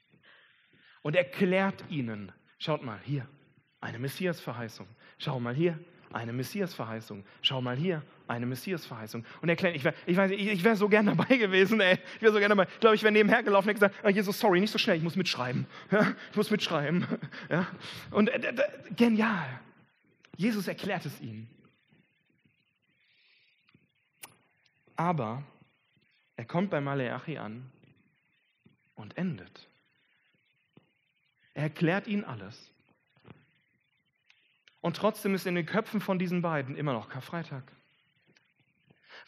Und 1.02 1.16
erklärt 1.16 1.84
ihnen, 1.90 2.32
schaut 2.58 2.84
mal 2.84 3.00
hier, 3.04 3.28
eine 3.82 4.00
Messias-Verheißung. 4.00 4.88
Schau 5.18 5.40
mal 5.40 5.56
hier, 5.56 5.80
eine 6.12 6.34
Messias-Verheißung. 6.34 7.26
Schau 7.42 7.62
mal 7.62 7.78
hier, 7.78 8.04
eine 8.30 8.46
Messias-Verheißung. 8.46 9.26
Und 9.42 9.50
erklären, 9.50 9.76
ich 9.76 9.84
wäre 9.84 9.96
ich 10.06 10.18
ich, 10.18 10.48
ich 10.48 10.64
wär 10.64 10.76
so 10.76 10.88
gern 10.88 11.08
dabei 11.08 11.38
gewesen, 11.38 11.82
ey. 11.82 11.98
Ich 12.16 12.22
wäre 12.22 12.32
so 12.32 12.40
gern 12.40 12.50
dabei. 12.50 12.68
Ich 12.72 12.80
glaube, 12.80 12.96
ich 12.96 13.04
wäre 13.04 13.12
nebenher 13.12 13.44
gelaufen 13.44 13.70
und 13.70 13.74
gesagt, 13.74 13.96
oh, 14.04 14.10
Jesus, 14.10 14.40
sorry, 14.40 14.60
nicht 14.60 14.72
so 14.72 14.78
schnell, 14.78 14.98
ich 14.98 15.04
muss 15.04 15.16
mitschreiben. 15.16 15.66
Ja, 15.92 16.14
ich 16.30 16.38
muss 16.38 16.52
mitschreiben. 16.52 17.06
Ja. 17.50 17.68
Und 18.12 18.30
äh, 18.30 18.54
genial. 18.96 19.60
Jesus 20.38 20.68
erklärt 20.68 21.06
es 21.06 21.20
ihnen. 21.20 21.50
Aber 24.96 25.44
er 26.36 26.46
kommt 26.46 26.70
bei 26.70 26.82
Maleachi 26.82 27.38
an 27.38 27.70
und 28.96 29.18
endet. 29.18 29.68
Er 31.54 31.64
erklärt 31.64 32.08
ihnen 32.08 32.24
alles. 32.24 32.72
Und 34.82 34.96
trotzdem 34.96 35.34
ist 35.34 35.46
in 35.46 35.56
den 35.56 35.66
Köpfen 35.66 36.00
von 36.00 36.20
diesen 36.20 36.42
beiden 36.42 36.76
immer 36.76 36.94
noch 36.94 37.10
Karfreitag. 37.10 37.64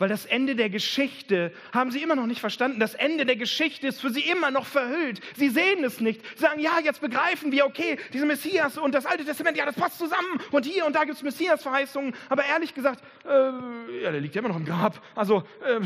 Weil 0.02 0.10
das 0.10 0.26
Ende 0.26 0.56
der 0.56 0.72
Geschichte 0.72 1.54
haben 1.72 1.92
sie 1.92 2.02
immer 2.02 2.16
noch 2.16 2.26
nicht 2.26 2.40
verstanden. 2.40 2.80
Das 2.80 2.96
Ende 2.96 3.24
der 3.24 3.36
Geschichte 3.36 3.86
ist 3.86 4.02
für 4.02 4.10
sie 4.10 4.22
immer 4.22 4.50
noch 4.50 4.66
verhüllt. 4.66 5.22
Sie 5.36 5.50
sehen 5.50 5.84
es 5.84 6.00
nicht. 6.00 6.26
Sie 6.38 6.42
sagen, 6.42 6.60
ja, 6.60 6.80
jetzt 6.84 7.02
begreifen 7.02 7.52
wir, 7.52 7.68
okay, 7.68 8.00
diese 8.12 8.26
Messias 8.26 8.80
und 8.80 8.96
das 8.96 9.06
Alte 9.06 9.26
Testament, 9.26 9.58
ja, 9.58 9.66
das 9.68 9.76
passt 9.76 10.00
zusammen. 10.00 10.42
Und 10.50 10.66
hier 10.66 10.88
und 10.88 10.96
da 10.96 11.04
gibt 11.04 11.18
es 11.18 11.22
Messias-Verheißungen. 11.22 12.16
Aber 12.30 12.44
ehrlich 12.44 12.74
gesagt, 12.74 13.04
äh, 13.26 14.02
ja, 14.02 14.12
der 14.12 14.22
liegt 14.22 14.34
ja 14.34 14.40
immer 14.40 14.50
noch 14.50 14.56
im 14.56 14.66
Grab. 14.66 15.06
Also, 15.14 15.44
äh, 15.64 15.82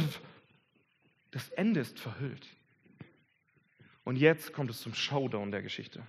das 1.32 1.50
Ende 1.50 1.82
ist 1.82 2.00
verhüllt. 2.00 2.48
Und 4.06 4.16
jetzt 4.16 4.54
kommt 4.54 4.70
es 4.70 4.80
zum 4.80 4.94
Showdown 4.94 5.52
der 5.52 5.62
Geschichte. 5.62 6.02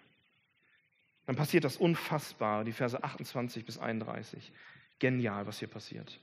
Dann 1.24 1.34
passiert 1.34 1.64
das 1.64 1.76
Unfassbare, 1.76 2.62
die 2.62 2.72
Verse 2.72 3.02
28 3.02 3.64
bis 3.64 3.78
31. 3.78 4.52
Genial, 5.00 5.48
was 5.48 5.58
hier 5.58 5.66
passiert. 5.66 6.20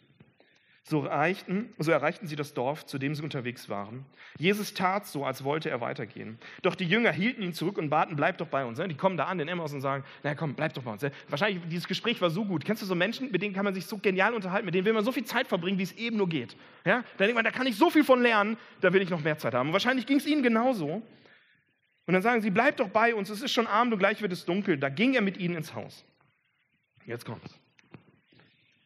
So 0.86 1.06
erreichten, 1.06 1.74
so 1.78 1.94
erreichten 1.94 2.28
sie 2.28 2.36
das 2.36 2.54
Dorf, 2.54 2.86
zu 2.86 2.98
dem 2.98 3.16
sie 3.16 3.24
unterwegs 3.24 3.70
waren. 3.70 4.06
Jesus 4.38 4.74
tat 4.74 5.06
so, 5.08 5.24
als 5.24 5.46
wollte 5.46 5.70
er 5.70 5.80
weitergehen. 5.80 6.38
Doch 6.62 6.76
die 6.76 6.84
Jünger 6.84 7.14
hielten 7.14 7.42
ihn 7.42 7.54
zurück 7.54 7.78
und 7.78 7.90
baten, 7.90 8.18
bleib 8.18 8.38
doch 8.38 8.48
bei 8.48 8.66
uns. 8.66 8.80
Die 8.80 8.96
kommen 8.96 9.16
da 9.16 9.26
an, 9.26 9.38
den 9.38 9.48
Emmaus 9.48 9.72
und 9.72 9.80
sagen, 9.80 10.04
na 10.24 10.36
komm, 10.36 10.56
bleib 10.56 10.74
doch 10.74 10.84
bei 10.84 10.92
uns. 10.92 11.06
Wahrscheinlich, 11.30 11.64
dieses 11.70 11.88
Gespräch 11.88 12.20
war 12.20 12.30
so 12.30 12.44
gut. 12.44 12.66
Kennst 12.66 12.82
du 12.82 12.86
so 12.86 12.96
Menschen, 12.96 13.32
mit 13.32 13.42
denen 13.42 13.56
kann 13.56 13.64
man 13.64 13.74
sich 13.74 13.86
so 13.86 13.98
genial 13.98 14.34
unterhalten, 14.34 14.66
mit 14.66 14.76
denen 14.76 14.84
will 14.86 14.92
man 14.92 15.06
so 15.06 15.14
viel 15.14 15.24
Zeit 15.24 15.48
verbringen, 15.48 15.78
wie 15.78 15.84
es 15.84 15.94
eben 15.94 16.18
nur 16.18 16.28
geht. 16.28 16.58
Ja? 16.84 17.06
Da 17.18 17.24
denkt 17.24 17.36
man, 17.36 17.46
da 17.46 17.52
kann 17.52 17.66
ich 17.66 17.78
so 17.78 17.90
viel 17.90 18.04
von 18.04 18.22
lernen, 18.22 18.58
da 18.82 18.92
will 18.92 19.02
ich 19.02 19.10
noch 19.10 19.22
mehr 19.22 19.38
Zeit 19.38 19.54
haben. 19.54 19.70
Und 19.70 19.74
wahrscheinlich 19.74 20.06
ging 20.06 20.18
es 20.18 20.26
ihnen 20.26 20.44
genauso. 20.44 21.02
Und 22.06 22.14
dann 22.14 22.22
sagen 22.22 22.42
sie, 22.42 22.52
bleib 22.52 22.76
doch 22.76 22.90
bei 22.90 23.16
uns, 23.16 23.30
es 23.30 23.42
ist 23.42 23.54
schon 23.54 23.68
Abend 23.68 23.94
und 23.94 24.00
gleich 24.00 24.22
wird 24.22 24.34
es 24.34 24.44
dunkel. 24.44 24.78
Da 24.78 24.90
ging 24.90 25.14
er 25.14 25.22
mit 25.22 25.38
ihnen 25.38 25.56
ins 25.56 25.74
Haus. 25.74 26.04
Jetzt 27.06 27.26
kommt's. 27.26 27.63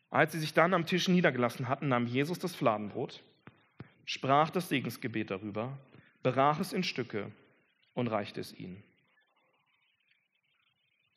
Als 0.10 0.32
sie 0.32 0.40
sich 0.40 0.54
dann 0.54 0.74
am 0.74 0.86
Tisch 0.86 1.08
niedergelassen 1.08 1.68
hatten, 1.68 1.90
nahm 1.90 2.08
Jesus 2.08 2.40
das 2.40 2.56
Fladenbrot, 2.56 3.22
sprach 4.06 4.50
das 4.50 4.70
Segensgebet 4.70 5.32
darüber, 5.32 5.78
berach 6.24 6.60
es 6.60 6.74
in 6.74 6.84
Stücke 6.84 7.32
und 7.94 8.08
reichte 8.08 8.40
es 8.40 8.58
ihnen. 8.58 8.84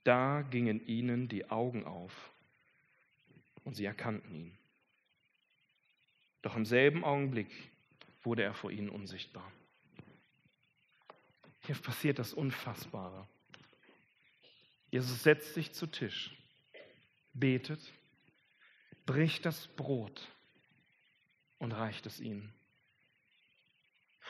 Da 0.05 0.43
gingen 0.43 0.85
ihnen 0.87 1.29
die 1.29 1.51
Augen 1.51 1.85
auf 1.85 2.31
und 3.65 3.75
sie 3.75 3.85
erkannten 3.85 4.35
ihn. 4.35 4.59
Doch 6.43 6.57
im 6.57 6.65
selben 6.65 7.05
Augenblick 7.05 7.51
wurde 8.23 8.43
er 8.43 8.55
vor 8.55 8.71
ihnen 8.71 8.89
unsichtbar. 8.89 9.51
Hier 11.67 11.77
passiert 11.77 12.19
das 12.19 12.33
Unfassbare. 12.33 13.29
Jesus 14.91 15.23
setzt 15.23 15.55
sich 15.55 15.73
zu 15.73 15.87
Tisch, 15.87 16.35
betet, 17.33 17.93
bricht 19.11 19.45
das 19.45 19.67
Brot 19.67 20.29
und 21.59 21.73
reicht 21.73 22.07
es 22.07 22.21
ihnen. 22.21 22.53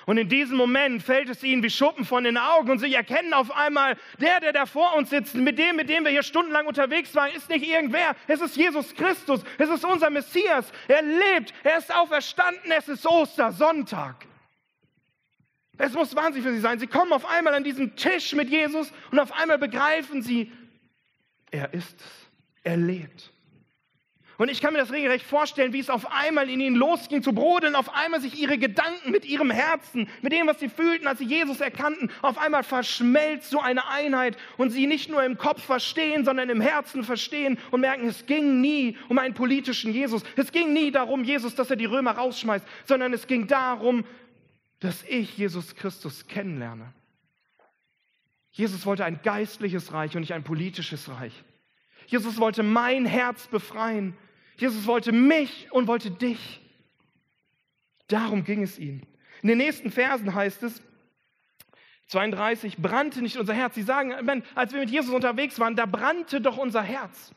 Und 0.06 0.16
in 0.16 0.30
diesem 0.30 0.56
Moment 0.56 1.02
fällt 1.02 1.28
es 1.28 1.42
ihnen 1.42 1.62
wie 1.62 1.68
Schuppen 1.68 2.06
von 2.06 2.24
den 2.24 2.38
Augen 2.38 2.70
und 2.70 2.78
sie 2.78 2.94
erkennen 2.94 3.34
auf 3.34 3.50
einmal, 3.50 3.98
der, 4.18 4.40
der 4.40 4.54
da 4.54 4.64
vor 4.64 4.96
uns 4.96 5.10
sitzt, 5.10 5.34
mit 5.34 5.58
dem, 5.58 5.76
mit 5.76 5.90
dem 5.90 6.04
wir 6.04 6.10
hier 6.10 6.22
stundenlang 6.22 6.66
unterwegs 6.66 7.14
waren, 7.14 7.30
ist 7.34 7.50
nicht 7.50 7.68
irgendwer. 7.68 8.16
Es 8.26 8.40
ist 8.40 8.56
Jesus 8.56 8.94
Christus. 8.94 9.42
Es 9.58 9.68
ist 9.68 9.84
unser 9.84 10.08
Messias. 10.08 10.72
Er 10.88 11.02
lebt. 11.02 11.52
Er 11.62 11.76
ist 11.76 11.94
auferstanden. 11.94 12.72
Es 12.72 12.88
ist 12.88 13.06
Ostersonntag. 13.06 14.26
Es 15.76 15.92
muss 15.92 16.16
wahnsinnig 16.16 16.46
für 16.46 16.54
sie 16.54 16.60
sein. 16.60 16.78
Sie 16.78 16.86
kommen 16.86 17.12
auf 17.12 17.26
einmal 17.26 17.52
an 17.52 17.64
diesen 17.64 17.96
Tisch 17.96 18.32
mit 18.32 18.48
Jesus 18.48 18.90
und 19.10 19.18
auf 19.18 19.32
einmal 19.32 19.58
begreifen 19.58 20.22
sie, 20.22 20.50
er 21.50 21.74
ist 21.74 22.00
es. 22.00 22.30
Er 22.62 22.78
lebt. 22.78 23.30
Und 24.40 24.50
ich 24.50 24.62
kann 24.62 24.72
mir 24.72 24.78
das 24.78 24.90
regelrecht 24.90 25.26
vorstellen, 25.26 25.74
wie 25.74 25.80
es 25.80 25.90
auf 25.90 26.10
einmal 26.12 26.48
in 26.48 26.60
ihnen 26.60 26.74
losging 26.74 27.22
zu 27.22 27.34
brodeln, 27.34 27.74
auf 27.74 27.94
einmal 27.94 28.22
sich 28.22 28.40
ihre 28.40 28.56
Gedanken 28.56 29.10
mit 29.10 29.26
ihrem 29.26 29.50
Herzen, 29.50 30.08
mit 30.22 30.32
dem, 30.32 30.46
was 30.46 30.58
sie 30.58 30.70
fühlten, 30.70 31.06
als 31.06 31.18
sie 31.18 31.26
Jesus 31.26 31.60
erkannten, 31.60 32.10
auf 32.22 32.38
einmal 32.38 32.62
verschmelzt 32.62 33.50
so 33.50 33.60
eine 33.60 33.86
Einheit 33.88 34.38
und 34.56 34.70
sie 34.70 34.86
nicht 34.86 35.10
nur 35.10 35.22
im 35.22 35.36
Kopf 35.36 35.62
verstehen, 35.62 36.24
sondern 36.24 36.48
im 36.48 36.62
Herzen 36.62 37.04
verstehen 37.04 37.58
und 37.70 37.82
merken, 37.82 38.08
es 38.08 38.24
ging 38.24 38.62
nie 38.62 38.96
um 39.10 39.18
einen 39.18 39.34
politischen 39.34 39.92
Jesus. 39.92 40.22
Es 40.36 40.52
ging 40.52 40.72
nie 40.72 40.90
darum, 40.90 41.22
Jesus, 41.22 41.54
dass 41.54 41.68
er 41.68 41.76
die 41.76 41.84
Römer 41.84 42.12
rausschmeißt, 42.12 42.64
sondern 42.86 43.12
es 43.12 43.26
ging 43.26 43.46
darum, 43.46 44.06
dass 44.78 45.04
ich 45.06 45.36
Jesus 45.36 45.76
Christus 45.76 46.28
kennenlerne. 46.28 46.94
Jesus 48.52 48.86
wollte 48.86 49.04
ein 49.04 49.20
geistliches 49.22 49.92
Reich 49.92 50.14
und 50.14 50.22
nicht 50.22 50.32
ein 50.32 50.44
politisches 50.44 51.10
Reich. 51.10 51.44
Jesus 52.06 52.38
wollte 52.38 52.62
mein 52.62 53.04
Herz 53.04 53.46
befreien. 53.46 54.16
Jesus 54.60 54.86
wollte 54.86 55.12
mich 55.12 55.68
und 55.70 55.86
wollte 55.86 56.10
dich. 56.10 56.60
Darum 58.08 58.44
ging 58.44 58.62
es 58.62 58.78
ihm. 58.78 59.02
In 59.42 59.48
den 59.48 59.58
nächsten 59.58 59.90
Versen 59.90 60.34
heißt 60.34 60.62
es, 60.64 60.82
32, 62.08 62.76
brannte 62.76 63.22
nicht 63.22 63.36
unser 63.36 63.54
Herz. 63.54 63.76
Sie 63.76 63.82
sagen, 63.82 64.12
als 64.54 64.72
wir 64.72 64.80
mit 64.80 64.90
Jesus 64.90 65.14
unterwegs 65.14 65.58
waren, 65.58 65.76
da 65.76 65.86
brannte 65.86 66.40
doch 66.40 66.58
unser 66.58 66.82
Herz. 66.82 67.32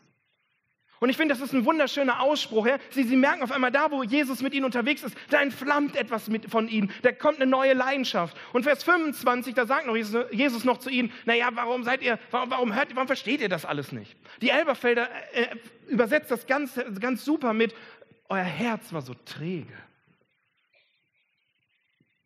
Und 1.04 1.10
ich 1.10 1.18
finde, 1.18 1.34
das 1.34 1.42
ist 1.42 1.52
ein 1.52 1.66
wunderschöner 1.66 2.22
Ausspruch. 2.22 2.66
Ja? 2.66 2.78
Sie, 2.92 3.04
sie 3.04 3.18
merken 3.18 3.44
auf 3.44 3.52
einmal, 3.52 3.74
da 3.74 3.92
wo 3.92 4.04
Jesus 4.04 4.42
mit 4.42 4.54
ihnen 4.54 4.64
unterwegs 4.64 5.04
ist, 5.04 5.18
da 5.30 5.42
entflammt 5.42 5.98
etwas 5.98 6.30
mit, 6.30 6.50
von 6.50 6.70
ihnen. 6.70 6.94
Da 7.02 7.12
kommt 7.12 7.42
eine 7.42 7.46
neue 7.46 7.74
Leidenschaft. 7.74 8.38
Und 8.54 8.64
Vers 8.64 8.86
25, 8.86 9.54
da 9.54 9.66
sagt 9.66 9.86
noch 9.86 9.98
Jesus, 9.98 10.26
Jesus 10.32 10.64
noch 10.64 10.78
zu 10.78 10.90
ihnen, 10.90 11.12
naja, 11.26 11.50
warum 11.56 11.84
seid 11.84 12.04
ihr, 12.04 12.18
warum, 12.32 12.52
warum, 12.52 12.74
hört, 12.74 12.96
warum 12.96 13.08
versteht 13.08 13.42
ihr 13.42 13.50
das 13.50 13.66
alles 13.66 13.92
nicht? 13.92 14.16
Die 14.40 14.48
Elberfelder 14.48 15.10
äh, 15.34 15.48
übersetzt 15.90 16.32
das 16.32 16.48
ganz, 16.48 16.80
ganz 17.02 17.26
super 17.26 17.52
mit, 17.52 17.76
euer 18.30 18.42
Herz 18.42 18.94
war 18.94 19.02
so 19.02 19.14
träge. 19.14 19.74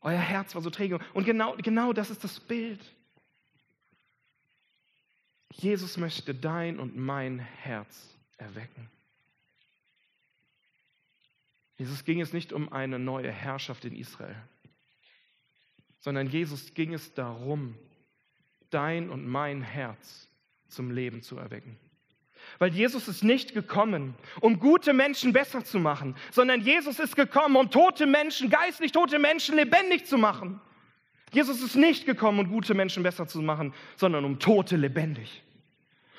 Euer 0.01 0.19
Herz 0.19 0.53
war 0.53 0.61
so 0.61 0.69
träge. 0.69 0.99
Und 1.15 1.25
genau, 1.25 1.55
genau 1.57 1.93
das 1.93 2.11
ist 2.11 2.23
das 2.23 2.39
Bild. 2.39 2.81
Jesus 5.49 5.97
möchte 5.97 6.35
dein 6.35 6.79
und 6.79 6.95
mein 6.95 7.39
Herz 7.39 8.16
erwecken. 8.37 8.89
Jesus 11.77 12.03
ging 12.03 12.21
es 12.21 12.33
nicht 12.33 12.53
um 12.53 12.71
eine 12.71 12.97
neue 12.97 13.31
Herrschaft 13.31 13.85
in 13.85 13.95
Israel, 13.95 14.35
sondern 15.99 16.27
Jesus 16.27 16.73
ging 16.73 16.93
es 16.93 17.13
darum, 17.13 17.77
dein 18.69 19.09
und 19.09 19.27
mein 19.27 19.61
Herz 19.61 20.27
zum 20.67 20.91
Leben 20.91 21.21
zu 21.21 21.37
erwecken. 21.37 21.77
Weil 22.59 22.73
Jesus 22.73 23.07
ist 23.07 23.23
nicht 23.23 23.53
gekommen, 23.53 24.15
um 24.41 24.59
gute 24.59 24.93
Menschen 24.93 25.33
besser 25.33 25.63
zu 25.63 25.79
machen, 25.79 26.15
sondern 26.31 26.61
Jesus 26.61 26.99
ist 26.99 27.15
gekommen, 27.15 27.55
um 27.55 27.69
tote 27.69 28.07
Menschen, 28.07 28.49
geistlich 28.49 28.91
tote 28.91 29.19
Menschen 29.19 29.55
lebendig 29.55 30.05
zu 30.05 30.17
machen. 30.17 30.59
Jesus 31.31 31.61
ist 31.61 31.75
nicht 31.75 32.05
gekommen, 32.05 32.39
um 32.39 32.49
gute 32.49 32.73
Menschen 32.73 33.03
besser 33.03 33.27
zu 33.27 33.41
machen, 33.41 33.73
sondern 33.97 34.23
um 34.23 34.39
Tote 34.39 34.77
lebendig. 34.77 35.43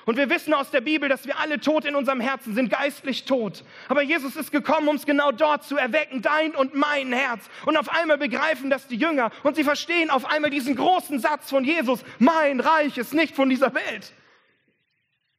Und 0.09 0.17
wir 0.17 0.27
wissen 0.31 0.55
aus 0.55 0.71
der 0.71 0.81
Bibel, 0.81 1.07
dass 1.07 1.27
wir 1.27 1.37
alle 1.37 1.59
tot 1.59 1.85
in 1.85 1.93
unserem 1.93 2.19
Herzen 2.19 2.55
sind, 2.55 2.71
geistlich 2.71 3.25
tot. 3.25 3.63
Aber 3.89 4.01
Jesus 4.01 4.35
ist 4.35 4.51
gekommen, 4.51 4.87
um 4.87 4.95
es 4.95 5.05
genau 5.05 5.31
dort 5.31 5.63
zu 5.63 5.77
erwecken, 5.77 6.23
dein 6.23 6.55
und 6.55 6.73
mein 6.73 7.13
Herz. 7.13 7.47
Und 7.67 7.77
auf 7.77 7.89
einmal 7.89 8.17
begreifen 8.17 8.71
das 8.71 8.87
die 8.87 8.95
Jünger 8.95 9.29
und 9.43 9.55
sie 9.55 9.63
verstehen 9.63 10.09
auf 10.09 10.25
einmal 10.25 10.49
diesen 10.49 10.75
großen 10.75 11.19
Satz 11.19 11.51
von 11.51 11.63
Jesus, 11.63 12.03
mein 12.17 12.59
Reich 12.59 12.97
ist 12.97 13.13
nicht 13.13 13.35
von 13.35 13.51
dieser 13.51 13.71
Welt. 13.75 14.11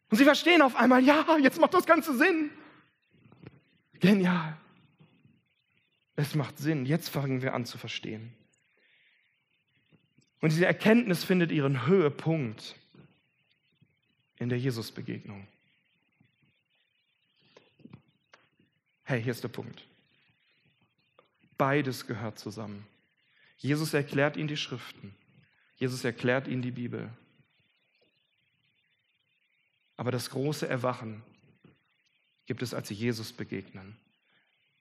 Und 0.09 0.19
sie 0.19 0.25
verstehen 0.25 0.63
auf 0.63 0.77
einmal, 0.77 1.03
ja, 1.03 1.27
jetzt 1.43 1.61
macht 1.61 1.75
das 1.75 1.87
Ganze 1.87 2.17
Sinn. 2.17 2.51
Genial. 3.99 4.57
Es 6.15 6.37
macht 6.37 6.59
Sinn. 6.59 6.87
Jetzt 6.87 7.09
fangen 7.09 7.43
wir 7.43 7.55
an 7.55 7.65
zu 7.65 7.77
verstehen. 7.77 8.33
Und 10.41 10.53
diese 10.53 10.67
Erkenntnis 10.67 11.25
findet 11.25 11.51
ihren 11.51 11.89
Höhepunkt 11.89 12.77
in 14.41 14.49
der 14.49 14.59
Jesus-Begegnung. 14.59 15.47
Hey, 19.05 19.23
hier 19.23 19.33
ist 19.33 19.45
der 19.45 19.49
Punkt. 19.49 19.87
Beides 21.57 22.07
gehört 22.07 22.39
zusammen. 22.39 22.87
Jesus 23.59 23.93
erklärt 23.93 24.37
ihnen 24.37 24.49
die 24.49 24.57
Schriften. 24.57 25.15
Jesus 25.77 26.05
erklärt 26.05 26.49
ihnen 26.49 26.63
die 26.63 26.71
Bibel. 26.71 27.11
Aber 29.97 30.11
das 30.11 30.31
große 30.31 30.67
Erwachen 30.67 31.23
gibt 32.47 32.63
es, 32.63 32.73
als 32.73 32.89
sie 32.89 32.95
Jesus 32.95 33.35
begegnen. 33.35 33.97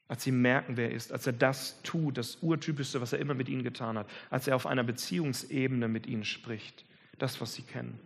Als 0.08 0.24
sie 0.24 0.32
merken, 0.32 0.78
wer 0.78 0.90
er 0.90 0.96
ist, 0.96 1.12
als 1.12 1.28
er 1.28 1.34
das 1.34 1.82
tut, 1.84 2.18
das 2.18 2.38
Urtypischste, 2.38 3.02
was 3.02 3.12
er 3.12 3.20
immer 3.20 3.34
mit 3.34 3.50
ihnen 3.50 3.64
getan 3.64 3.98
hat, 3.98 4.10
als 4.30 4.48
er 4.48 4.56
auf 4.56 4.66
einer 4.66 4.84
Beziehungsebene 4.84 5.90
mit 5.90 6.08
ihnen 6.08 6.24
spricht, 6.24 6.86
das, 7.18 7.42
was 7.42 7.54
sie 7.54 7.64
kennen. 7.64 8.00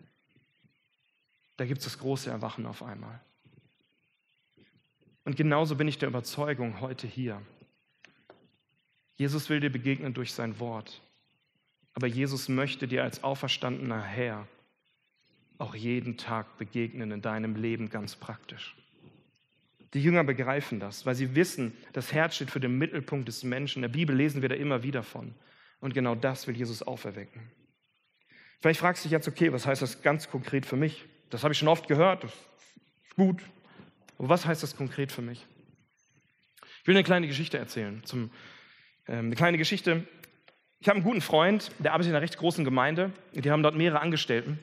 Da 1.58 1.66
gibt 1.66 1.80
es 1.80 1.86
das 1.86 2.00
große 2.00 2.30
Erwachen 2.30 2.66
auf 2.66 2.82
einmal. 2.84 3.20
Und 5.26 5.36
genauso 5.36 5.76
bin 5.76 5.88
ich 5.88 5.98
der 5.98 6.10
Überzeugung 6.10 6.82
heute 6.82 7.08
hier. 7.08 7.42
Jesus 9.16 9.50
will 9.50 9.60
dir 9.60 9.72
begegnen 9.72 10.14
durch 10.14 10.34
sein 10.34 10.60
Wort. 10.60 11.02
Aber 11.94 12.08
Jesus 12.08 12.50
möchte 12.50 12.88
dir 12.88 13.04
als 13.04 13.24
auferstandener 13.24 14.02
Herr 14.02 14.48
auch 15.60 15.76
jeden 15.76 16.18
Tag 16.18 16.58
begegnen 16.58 17.12
in 17.12 17.22
deinem 17.22 17.56
Leben 17.56 17.90
ganz 17.90 18.16
praktisch. 18.16 18.76
Die 19.94 20.02
Jünger 20.02 20.24
begreifen 20.24 20.80
das, 20.80 21.06
weil 21.06 21.14
sie 21.14 21.36
wissen, 21.36 21.72
das 21.94 22.12
Herz 22.12 22.36
steht 22.36 22.50
für 22.50 22.60
den 22.60 22.78
Mittelpunkt 22.80 23.28
des 23.28 23.44
Menschen. 23.44 23.80
In 23.80 23.92
der 23.92 23.98
Bibel 23.98 24.16
lesen 24.16 24.42
wir 24.42 24.50
da 24.50 24.56
immer 24.56 24.82
wieder 24.82 25.04
von. 25.04 25.36
Und 25.80 25.94
genau 25.94 26.16
das 26.16 26.48
will 26.48 26.58
Jesus 26.58 26.82
auferwecken. 26.82 27.44
Vielleicht 28.60 28.80
fragst 28.80 29.04
du 29.04 29.08
dich 29.08 29.12
jetzt, 29.12 29.28
okay, 29.28 29.54
was 29.54 29.68
heißt 29.68 29.82
das 29.82 30.02
ganz 30.02 30.30
konkret 30.30 30.66
für 30.66 30.78
mich? 30.78 31.06
Das 31.34 31.44
habe 31.44 31.52
ich 31.52 31.58
schon 31.58 31.68
oft 31.68 31.88
gehört, 31.88 32.24
das 32.24 32.32
ist 32.32 33.16
gut. 33.16 33.42
Aber 34.20 34.30
was 34.30 34.46
heißt 34.46 34.62
das 34.62 34.78
konkret 34.78 35.12
für 35.12 35.24
mich? 35.24 35.44
Ich 36.82 36.88
will 36.88 36.96
eine 36.96 37.04
kleine 37.04 37.26
Geschichte 37.26 37.58
erzählen. 37.58 38.04
Zum, 38.06 38.30
äh, 39.08 39.14
eine 39.14 39.36
kleine 39.36 39.58
Geschichte. 39.58 40.06
Ich 40.80 40.88
habe 40.88 40.98
einen 40.98 41.04
guten 41.04 41.22
Freund, 41.22 41.72
der 41.80 41.94
arbeitet 41.94 42.12
in 42.12 42.16
einer 42.16 42.22
recht 42.22 42.38
großen 42.38 42.64
Gemeinde. 42.64 43.12
Die 43.34 43.50
haben 43.50 43.64
dort 43.64 43.74
mehrere 43.74 44.00
Angestellten. 44.00 44.60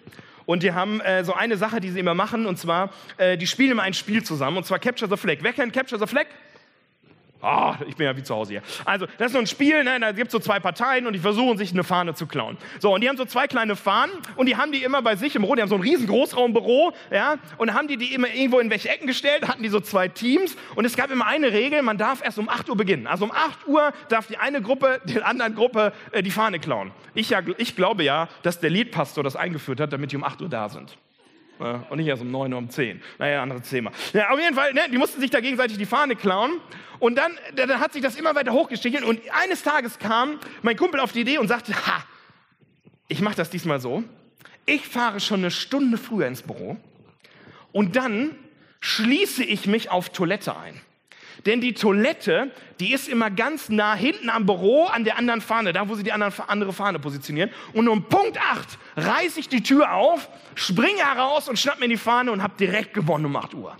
Und 0.47 0.63
die 0.63 0.71
haben 0.71 1.01
äh, 1.01 1.25
so 1.25 1.35
eine 1.35 1.57
Sache, 1.57 1.81
die 1.81 1.91
sie 1.91 1.99
immer 1.99 2.15
machen, 2.15 2.47
und 2.47 2.57
zwar, 2.57 2.93
äh, 3.17 3.37
die 3.37 3.49
spielen 3.49 3.73
immer 3.73 3.83
ein 3.83 3.95
Spiel 3.95 4.23
zusammen, 4.23 4.57
und 4.59 4.65
zwar 4.65 4.79
Capture 4.79 5.11
the 5.11 5.17
Flag. 5.17 5.39
Wer 5.41 5.53
kennt 5.53 5.73
Capture 5.73 5.99
the 5.99 6.07
Flag? 6.07 6.27
Ah, 7.43 7.73
oh, 7.73 7.85
ich 7.89 7.97
bin 7.97 8.07
ja 8.07 8.15
wie 8.17 8.23
zu 8.23 8.35
Hause 8.35 8.53
hier. 8.53 8.63
Also, 8.85 9.07
das 9.17 9.29
ist 9.29 9.33
so 9.33 9.39
ein 9.39 9.47
Spiel, 9.47 9.83
ne? 9.83 9.99
da 9.99 10.13
gibt 10.13 10.29
es 10.29 10.33
so 10.33 10.39
zwei 10.39 10.61
Parteien 10.61 11.07
und 11.07 11.15
die 11.15 11.19
versuchen 11.19 11.57
sich 11.57 11.73
eine 11.73 11.85
Fahne 11.85 12.15
zu 12.15 12.27
klauen. 12.27 12.59
So, 12.81 12.95
und 12.95 13.01
die 13.01 13.09
haben 13.09 13.17
so 13.17 13.25
zwei 13.25 13.47
kleine 13.47 13.77
Fahnen 13.77 14.13
und 14.37 14.47
die 14.47 14.57
haben 14.57 14.73
die 14.73 14.83
immer 14.83 15.01
bei 15.01 15.17
sich 15.17 15.35
im 15.37 15.43
Büro, 15.43 15.55
die 15.55 15.63
haben 15.63 15.69
so 15.71 15.75
ein 15.75 15.81
riesen 15.81 16.07
Großraumbüro, 16.07 16.93
ja, 17.11 17.37
und 17.57 17.73
haben 17.73 17.89
die 17.89 17.97
die 17.97 18.13
immer 18.13 18.29
irgendwo 18.29 18.59
in 18.59 18.69
welche 18.69 18.91
Ecken 18.91 19.07
gestellt, 19.07 19.49
hatten 19.49 19.63
die 19.63 19.71
so 19.71 19.81
zwei 19.81 20.09
Teams 20.09 20.55
und 20.75 20.85
es 20.85 20.97
gab 20.97 21.11
immer 21.11 21.27
eine 21.27 21.53
Regel, 21.53 21.81
man 21.81 21.97
darf 21.97 22.23
erst 22.23 22.39
um 22.39 22.49
8 22.49 22.69
Uhr 22.69 22.77
beginnen. 22.77 23.07
Also 23.07 23.25
um 23.25 23.33
8 23.33 23.67
Uhr 23.67 23.93
darf 24.11 24.27
die 24.27 24.37
eine 24.37 24.61
Gruppe 24.61 25.01
der 25.05 25.27
anderen 25.27 25.55
Gruppe 25.55 25.93
äh, 26.13 26.23
die 26.23 26.31
Fahne 26.31 26.59
klauen. 26.59 26.93
Ich, 27.15 27.31
ja, 27.31 27.41
ich 27.57 27.75
glaube 27.75 28.05
ja, 28.05 28.29
dass 28.43 28.61
der 28.61 28.71
Liedpastor 28.71 29.25
das 29.25 29.37
eingeführt 29.37 29.81
hat, 29.81 29.93
damit 29.93 30.13
die 30.13 30.17
um 30.17 30.25
8 30.25 30.43
Uhr 30.43 30.49
da 30.51 30.69
sind. 30.69 30.99
Und 31.61 31.99
nicht 31.99 32.07
erst 32.07 32.23
um 32.23 32.31
9 32.31 32.53
Uhr, 32.53 32.59
um 32.59 32.71
10. 32.71 33.03
Naja, 33.19 33.43
anderes 33.43 33.69
Thema. 33.69 33.93
Ja, 34.15 34.31
auf 34.31 34.39
jeden 34.41 34.55
Fall, 34.55 34.73
ne, 34.73 34.83
die 34.91 34.97
mussten 34.97 35.21
sich 35.21 35.31
da 35.31 35.41
gegenseitig 35.41 35.77
die 35.77 35.87
Fahne 35.87 36.17
klauen. 36.17 36.53
Und 36.99 37.17
dann, 37.17 37.39
dann 37.55 37.79
hat 37.81 37.93
sich 37.93 38.03
das 38.03 38.17
immer 38.17 38.35
weiter 38.35 38.53
hochgestichelt. 38.53 39.05
Und 39.05 39.21
eines 39.33 39.63
Tages 39.63 39.99
kam 39.99 40.39
mein 40.63 40.77
Kumpel 40.77 41.01
auf 41.01 41.13
die 41.13 41.21
Idee 41.21 41.39
und 41.39 41.49
sagte, 41.49 41.75
ha, 41.75 42.05
ich 43.09 43.21
mache 43.21 43.37
das 43.37 43.51
diesmal 43.51 43.79
so. 43.79 44.05
Ich 44.65 44.87
fahre 44.87 45.21
schon 45.21 45.41
eine 45.41 45.51
Stunde 45.51 45.99
früher 45.99 46.27
ins 46.27 46.43
Büro. 46.43 46.79
Und 47.73 47.97
dann 47.97 48.37
schließe 48.81 49.45
ich 49.45 49.67
mich 49.67 49.91
auf 49.91 50.11
Toilette 50.11 50.57
ein. 50.57 50.81
Denn 51.47 51.61
die 51.61 51.75
Toilette, 51.75 52.51
die 52.81 52.93
ist 52.93 53.09
immer 53.09 53.31
ganz 53.31 53.69
nah 53.69 53.95
hinten 53.95 54.29
am 54.29 54.47
Büro 54.47 54.85
an 54.85 55.05
der 55.05 55.17
anderen 55.17 55.41
Fahne, 55.41 55.73
da 55.73 55.89
wo 55.89 55.95
sie 55.95 56.03
die 56.03 56.13
andere 56.13 56.73
Fahne 56.73 56.99
positionieren. 56.99 57.51
Und 57.73 57.89
um 57.89 58.05
Punkt 58.05 58.39
8 58.39 58.79
reiße 58.97 59.41
ich 59.41 59.49
die 59.49 59.63
Tür 59.63 59.95
auf, 59.95 60.29
springe 60.55 60.99
heraus 60.99 61.49
und 61.49 61.59
schnapp 61.59 61.81
mir 61.81 61.89
die 61.89 61.97
Fahne 61.97 62.33
und 62.33 62.43
habe 62.43 62.55
direkt 62.59 62.95
gewonnen 62.95 63.27
um 63.27 63.37
8 63.37 63.55
Uhr. 63.55 63.77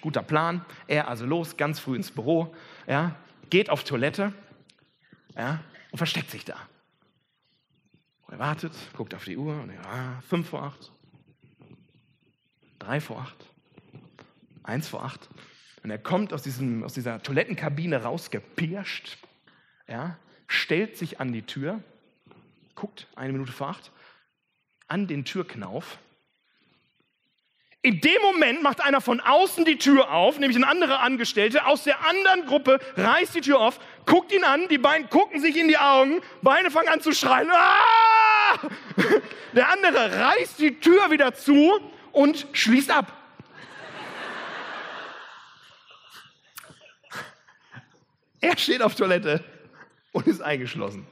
Guter 0.00 0.22
Plan. 0.22 0.64
Er 0.86 1.08
also 1.08 1.26
los, 1.26 1.56
ganz 1.56 1.78
früh 1.78 1.96
ins 1.96 2.10
Büro, 2.10 2.54
ja, 2.86 3.14
geht 3.50 3.70
auf 3.70 3.84
Toilette 3.84 4.32
ja, 5.36 5.60
und 5.90 5.98
versteckt 5.98 6.30
sich 6.30 6.44
da. 6.44 6.56
Er 8.28 8.38
wartet, 8.38 8.72
guckt 8.96 9.14
auf 9.14 9.24
die 9.24 9.36
Uhr 9.36 9.54
und 9.60 9.70
ja, 9.70 10.22
5 10.28 10.48
vor 10.48 10.62
8, 10.62 10.92
3 12.78 13.00
vor 13.00 13.20
8, 13.20 13.36
1 14.62 14.88
vor 14.88 15.04
8. 15.04 15.28
Und 15.82 15.90
er 15.90 15.98
kommt 15.98 16.32
aus, 16.32 16.42
diesem, 16.42 16.84
aus 16.84 16.94
dieser 16.94 17.22
Toilettenkabine 17.22 18.02
rausgepirscht, 18.02 19.18
ja, 19.88 20.16
stellt 20.46 20.96
sich 20.96 21.20
an 21.20 21.32
die 21.32 21.42
Tür, 21.42 21.82
guckt 22.74 23.08
eine 23.16 23.32
Minute 23.32 23.52
vor 23.52 23.70
acht, 23.70 23.90
an 24.86 25.06
den 25.06 25.24
Türknauf. 25.24 25.98
In 27.84 28.00
dem 28.00 28.22
Moment 28.22 28.62
macht 28.62 28.80
einer 28.80 29.00
von 29.00 29.20
außen 29.20 29.64
die 29.64 29.76
Tür 29.76 30.12
auf, 30.12 30.38
nämlich 30.38 30.56
ein 30.56 30.62
anderer 30.62 31.00
Angestellte 31.00 31.66
aus 31.66 31.82
der 31.82 32.06
anderen 32.06 32.46
Gruppe, 32.46 32.78
reißt 32.96 33.34
die 33.34 33.40
Tür 33.40 33.58
auf, 33.58 33.80
guckt 34.06 34.30
ihn 34.32 34.44
an, 34.44 34.68
die 34.68 34.78
beiden 34.78 35.10
gucken 35.10 35.40
sich 35.40 35.56
in 35.56 35.66
die 35.66 35.78
Augen, 35.78 36.20
Beine 36.42 36.70
fangen 36.70 36.88
an 36.88 37.00
zu 37.00 37.12
schreien. 37.12 37.50
Ah! 37.50 38.58
Der 39.54 39.70
andere 39.70 40.16
reißt 40.16 40.60
die 40.60 40.78
Tür 40.78 41.10
wieder 41.10 41.34
zu 41.34 41.80
und 42.12 42.46
schließt 42.52 42.90
ab. 42.90 43.21
Er 48.42 48.58
steht 48.58 48.82
auf 48.82 48.94
Toilette 48.94 49.42
und 50.10 50.26
ist 50.26 50.42
eingeschlossen. 50.42 51.06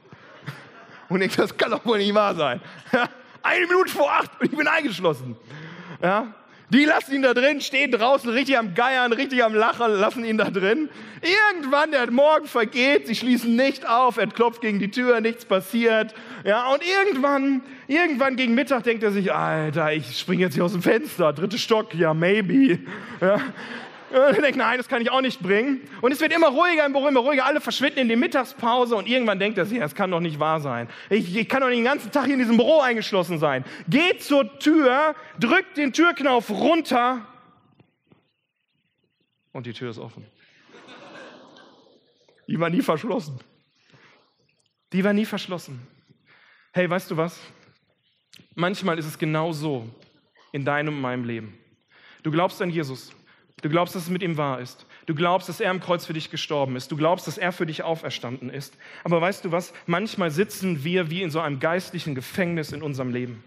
Und 1.09 1.21
ich, 1.21 1.35
das 1.35 1.57
kann 1.57 1.71
doch 1.71 1.83
wohl 1.85 1.97
nicht 1.97 2.13
wahr 2.13 2.35
sein. 2.35 2.61
Eine 3.41 3.65
Minute 3.65 3.89
vor 3.89 4.11
acht 4.11 4.29
und 4.39 4.51
ich 4.51 4.57
bin 4.57 4.67
eingeschlossen. 4.67 5.35
Ja? 6.03 6.35
Die 6.69 6.85
lassen 6.85 7.15
ihn 7.15 7.21
da 7.21 7.33
drin, 7.33 7.59
stehen 7.59 7.91
draußen 7.91 8.29
richtig 8.29 8.57
am 8.57 8.75
Geiern, 8.75 9.11
richtig 9.11 9.43
am 9.43 9.53
Lachen, 9.53 9.91
lassen 9.91 10.23
ihn 10.23 10.37
da 10.37 10.49
drin. 10.49 10.89
Irgendwann, 11.21 11.91
der 11.91 12.09
Morgen 12.11 12.47
vergeht, 12.47 13.07
sie 13.07 13.15
schließen 13.15 13.55
nicht 13.55 13.87
auf, 13.87 14.17
er 14.17 14.27
klopft 14.27 14.61
gegen 14.61 14.79
die 14.79 14.91
Tür, 14.91 15.19
nichts 15.19 15.43
passiert. 15.43 16.13
Ja, 16.45 16.71
und 16.71 16.81
irgendwann, 16.81 17.61
irgendwann 17.87 18.37
gegen 18.37 18.55
Mittag 18.55 18.83
denkt 18.83 19.03
er 19.03 19.11
sich, 19.11 19.33
Alter, 19.33 19.93
ich 19.93 20.17
springe 20.17 20.43
jetzt 20.43 20.53
hier 20.53 20.63
aus 20.63 20.71
dem 20.71 20.81
Fenster, 20.81 21.33
dritte 21.33 21.57
Stock, 21.57 21.93
ja, 21.93 22.13
maybe. 22.13 22.79
Ja, 23.19 23.41
und 24.11 24.35
ich 24.35 24.41
denke, 24.41 24.57
nein, 24.57 24.77
das 24.77 24.87
kann 24.87 25.01
ich 25.01 25.09
auch 25.09 25.21
nicht 25.21 25.39
bringen. 25.39 25.81
Und 26.01 26.11
es 26.11 26.19
wird 26.19 26.33
immer 26.33 26.49
ruhiger 26.49 26.85
im 26.85 26.93
Büro, 26.93 27.07
immer 27.07 27.21
ruhiger. 27.21 27.45
Alle 27.45 27.61
verschwinden 27.61 27.99
in 27.99 28.09
die 28.09 28.15
Mittagspause 28.15 28.95
und 28.95 29.07
irgendwann 29.07 29.39
denkt 29.39 29.57
er 29.57 29.65
sich, 29.65 29.79
das 29.79 29.95
kann 29.95 30.11
doch 30.11 30.19
nicht 30.19 30.39
wahr 30.39 30.59
sein. 30.59 30.89
Ich, 31.09 31.35
ich 31.35 31.47
kann 31.47 31.61
doch 31.61 31.69
nicht 31.69 31.77
den 31.77 31.85
ganzen 31.85 32.11
Tag 32.11 32.25
hier 32.25 32.33
in 32.33 32.39
diesem 32.39 32.57
Büro 32.57 32.81
eingeschlossen 32.81 33.39
sein. 33.39 33.63
Geht 33.87 34.21
zur 34.21 34.59
Tür, 34.59 35.15
drückt 35.39 35.77
den 35.77 35.93
Türknauf 35.93 36.49
runter 36.49 37.25
und 39.53 39.65
die 39.65 39.73
Tür 39.73 39.91
ist 39.91 39.97
offen. 39.97 40.25
Die 42.47 42.59
war 42.59 42.69
nie 42.69 42.81
verschlossen. 42.81 43.39
Die 44.91 45.03
war 45.03 45.13
nie 45.13 45.25
verschlossen. 45.25 45.87
Hey, 46.73 46.89
weißt 46.89 47.11
du 47.11 47.17
was? 47.17 47.39
Manchmal 48.55 48.99
ist 48.99 49.05
es 49.05 49.17
genau 49.17 49.51
so 49.51 49.87
in 50.51 50.65
deinem 50.65 50.95
und 50.95 51.01
meinem 51.01 51.23
Leben. 51.23 51.57
Du 52.23 52.31
glaubst 52.31 52.61
an 52.61 52.69
Jesus. 52.69 53.13
Du 53.61 53.69
glaubst, 53.69 53.95
dass 53.95 54.03
es 54.03 54.09
mit 54.09 54.23
ihm 54.23 54.37
wahr 54.37 54.59
ist. 54.59 54.87
Du 55.05 55.13
glaubst, 55.13 55.47
dass 55.47 55.59
er 55.59 55.69
am 55.69 55.79
Kreuz 55.79 56.05
für 56.05 56.13
dich 56.13 56.31
gestorben 56.31 56.75
ist. 56.75 56.91
Du 56.91 56.97
glaubst, 56.97 57.27
dass 57.27 57.37
er 57.37 57.51
für 57.51 57.65
dich 57.65 57.83
auferstanden 57.83 58.49
ist. 58.49 58.75
Aber 59.03 59.21
weißt 59.21 59.45
du 59.45 59.51
was? 59.51 59.73
Manchmal 59.85 60.31
sitzen 60.31 60.83
wir 60.83 61.11
wie 61.11 61.21
in 61.21 61.29
so 61.29 61.39
einem 61.39 61.59
geistlichen 61.59 62.15
Gefängnis 62.15 62.71
in 62.71 62.81
unserem 62.81 63.11
Leben. 63.11 63.43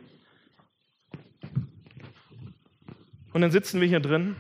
Und 3.33 3.41
dann 3.41 3.51
sitzen 3.51 3.81
wir 3.81 3.89
hier 3.89 4.01
drin. 4.01 4.37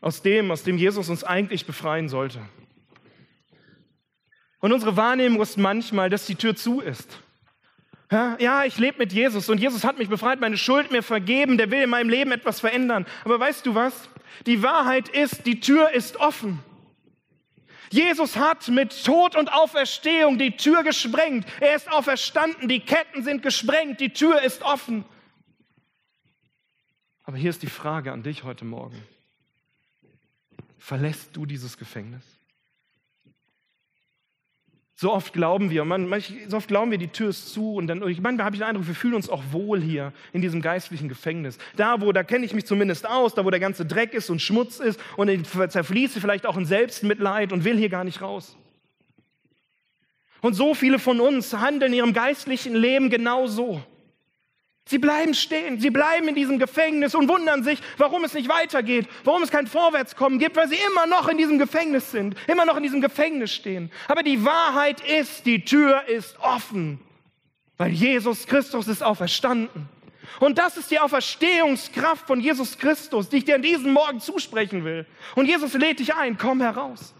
Aus 0.00 0.22
dem, 0.22 0.50
aus 0.50 0.64
dem 0.64 0.76
Jesus 0.76 1.08
uns 1.08 1.22
eigentlich 1.22 1.66
befreien 1.66 2.08
sollte. 2.08 2.40
Und 4.58 4.72
unsere 4.72 4.96
Wahrnehmung 4.96 5.40
ist 5.40 5.56
manchmal, 5.56 6.10
dass 6.10 6.26
die 6.26 6.34
Tür 6.34 6.56
zu 6.56 6.80
ist. 6.80 7.20
Ja, 8.10 8.64
ich 8.64 8.78
lebe 8.78 8.98
mit 8.98 9.12
Jesus 9.12 9.48
und 9.48 9.58
Jesus 9.58 9.82
hat 9.82 9.98
mich 9.98 10.08
befreit, 10.08 10.40
meine 10.40 10.56
Schuld 10.56 10.92
mir 10.92 11.02
vergeben, 11.02 11.58
der 11.58 11.70
will 11.70 11.82
in 11.82 11.90
meinem 11.90 12.08
Leben 12.08 12.30
etwas 12.30 12.60
verändern. 12.60 13.04
Aber 13.24 13.40
weißt 13.40 13.66
du 13.66 13.74
was? 13.74 14.08
Die 14.46 14.62
Wahrheit 14.62 15.08
ist, 15.08 15.46
die 15.46 15.60
Tür 15.60 15.90
ist 15.90 16.16
offen. 16.16 16.60
Jesus 17.90 18.36
hat 18.36 18.68
mit 18.68 19.04
Tod 19.04 19.36
und 19.36 19.52
Auferstehung 19.52 20.38
die 20.38 20.56
Tür 20.56 20.82
gesprengt. 20.82 21.46
Er 21.60 21.74
ist 21.74 21.90
auferstanden, 21.90 22.68
die 22.68 22.80
Ketten 22.80 23.22
sind 23.24 23.42
gesprengt, 23.42 24.00
die 24.00 24.12
Tür 24.12 24.42
ist 24.42 24.62
offen. 24.62 25.04
Aber 27.24 27.36
hier 27.36 27.50
ist 27.50 27.62
die 27.62 27.68
Frage 27.68 28.12
an 28.12 28.22
dich 28.22 28.44
heute 28.44 28.64
Morgen. 28.64 29.02
Verlässt 30.78 31.34
du 31.36 31.46
dieses 31.46 31.76
Gefängnis? 31.76 32.22
So 34.98 35.12
oft 35.12 35.34
glauben 35.34 35.68
wir, 35.68 35.84
man, 35.84 36.10
so 36.48 36.56
oft 36.56 36.68
glauben 36.68 36.90
wir, 36.90 36.96
die 36.96 37.08
Tür 37.08 37.28
ist 37.28 37.52
zu 37.52 37.74
und 37.74 37.86
dann, 37.86 37.98
ich 38.08 38.22
manchmal 38.22 38.46
habe 38.46 38.56
ich 38.56 38.60
den 38.60 38.68
Eindruck, 38.68 38.86
wir 38.86 38.94
fühlen 38.94 39.12
uns 39.12 39.28
auch 39.28 39.42
wohl 39.50 39.78
hier 39.78 40.14
in 40.32 40.40
diesem 40.40 40.62
geistlichen 40.62 41.10
Gefängnis. 41.10 41.58
Da, 41.76 42.00
wo, 42.00 42.12
da 42.12 42.22
kenne 42.22 42.46
ich 42.46 42.54
mich 42.54 42.64
zumindest 42.64 43.06
aus, 43.06 43.34
da, 43.34 43.44
wo 43.44 43.50
der 43.50 43.60
ganze 43.60 43.84
Dreck 43.84 44.14
ist 44.14 44.30
und 44.30 44.40
Schmutz 44.40 44.80
ist 44.80 44.98
und 45.18 45.28
ich 45.28 45.42
zerfließe 45.44 46.18
vielleicht 46.18 46.46
auch 46.46 46.56
in 46.56 46.64
Selbstmitleid 46.64 47.52
und 47.52 47.64
will 47.64 47.76
hier 47.76 47.90
gar 47.90 48.04
nicht 48.04 48.22
raus. 48.22 48.56
Und 50.40 50.54
so 50.54 50.72
viele 50.72 50.98
von 50.98 51.20
uns 51.20 51.52
handeln 51.52 51.92
in 51.92 51.98
ihrem 51.98 52.12
geistlichen 52.14 52.74
Leben 52.74 53.10
genau 53.10 53.46
so. 53.48 53.82
Sie 54.88 54.98
bleiben 54.98 55.34
stehen, 55.34 55.80
sie 55.80 55.90
bleiben 55.90 56.28
in 56.28 56.36
diesem 56.36 56.60
Gefängnis 56.60 57.16
und 57.16 57.28
wundern 57.28 57.64
sich, 57.64 57.80
warum 57.98 58.22
es 58.22 58.34
nicht 58.34 58.48
weitergeht, 58.48 59.08
warum 59.24 59.42
es 59.42 59.50
kein 59.50 59.66
Vorwärtskommen 59.66 60.38
gibt, 60.38 60.54
weil 60.54 60.68
sie 60.68 60.78
immer 60.86 61.08
noch 61.08 61.26
in 61.26 61.36
diesem 61.36 61.58
Gefängnis 61.58 62.12
sind, 62.12 62.36
immer 62.46 62.64
noch 62.64 62.76
in 62.76 62.84
diesem 62.84 63.00
Gefängnis 63.00 63.52
stehen. 63.52 63.90
Aber 64.06 64.22
die 64.22 64.44
Wahrheit 64.44 65.00
ist, 65.00 65.44
die 65.44 65.64
Tür 65.64 66.06
ist 66.06 66.38
offen, 66.38 67.00
weil 67.76 67.90
Jesus 67.90 68.46
Christus 68.46 68.86
ist 68.86 69.02
auferstanden. 69.02 69.88
Und 70.38 70.58
das 70.58 70.76
ist 70.76 70.88
die 70.92 71.00
Auferstehungskraft 71.00 72.24
von 72.24 72.38
Jesus 72.38 72.78
Christus, 72.78 73.28
die 73.28 73.38
ich 73.38 73.44
dir 73.44 73.56
an 73.56 73.62
diesem 73.62 73.92
Morgen 73.92 74.20
zusprechen 74.20 74.84
will. 74.84 75.04
Und 75.34 75.46
Jesus 75.46 75.72
lädt 75.74 75.98
dich 75.98 76.14
ein, 76.14 76.38
komm 76.38 76.60
heraus. 76.60 77.12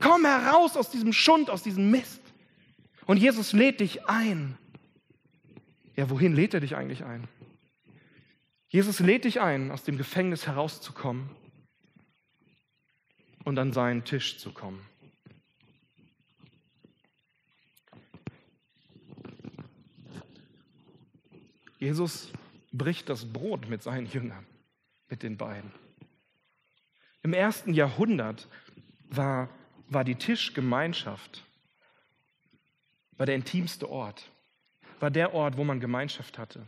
Komm 0.00 0.24
heraus 0.24 0.78
aus 0.78 0.88
diesem 0.88 1.12
Schund, 1.12 1.50
aus 1.50 1.62
diesem 1.62 1.90
Mist. 1.90 2.22
Und 3.04 3.18
Jesus 3.18 3.52
lädt 3.52 3.80
dich 3.80 4.08
ein. 4.08 4.56
Ja, 5.96 6.08
wohin 6.10 6.34
lädt 6.34 6.54
er 6.54 6.60
dich 6.60 6.76
eigentlich 6.76 7.04
ein? 7.04 7.28
Jesus 8.68 9.00
lädt 9.00 9.24
dich 9.24 9.40
ein, 9.40 9.70
aus 9.70 9.84
dem 9.84 9.98
Gefängnis 9.98 10.46
herauszukommen 10.46 11.28
und 13.44 13.58
an 13.58 13.72
seinen 13.72 14.04
Tisch 14.04 14.38
zu 14.38 14.52
kommen. 14.52 14.86
Jesus 21.78 22.32
bricht 22.70 23.08
das 23.08 23.30
Brot 23.30 23.68
mit 23.68 23.82
seinen 23.82 24.06
Jüngern, 24.06 24.46
mit 25.08 25.22
den 25.22 25.36
beiden. 25.36 25.72
Im 27.22 27.34
ersten 27.34 27.74
Jahrhundert 27.74 28.48
war, 29.10 29.48
war 29.88 30.04
die 30.04 30.14
Tischgemeinschaft 30.14 31.44
war 33.22 33.26
der 33.26 33.36
intimste 33.36 33.88
Ort, 33.88 34.31
war 35.02 35.10
der 35.10 35.34
Ort, 35.34 35.56
wo 35.56 35.64
man 35.64 35.80
Gemeinschaft 35.80 36.38
hatte. 36.38 36.64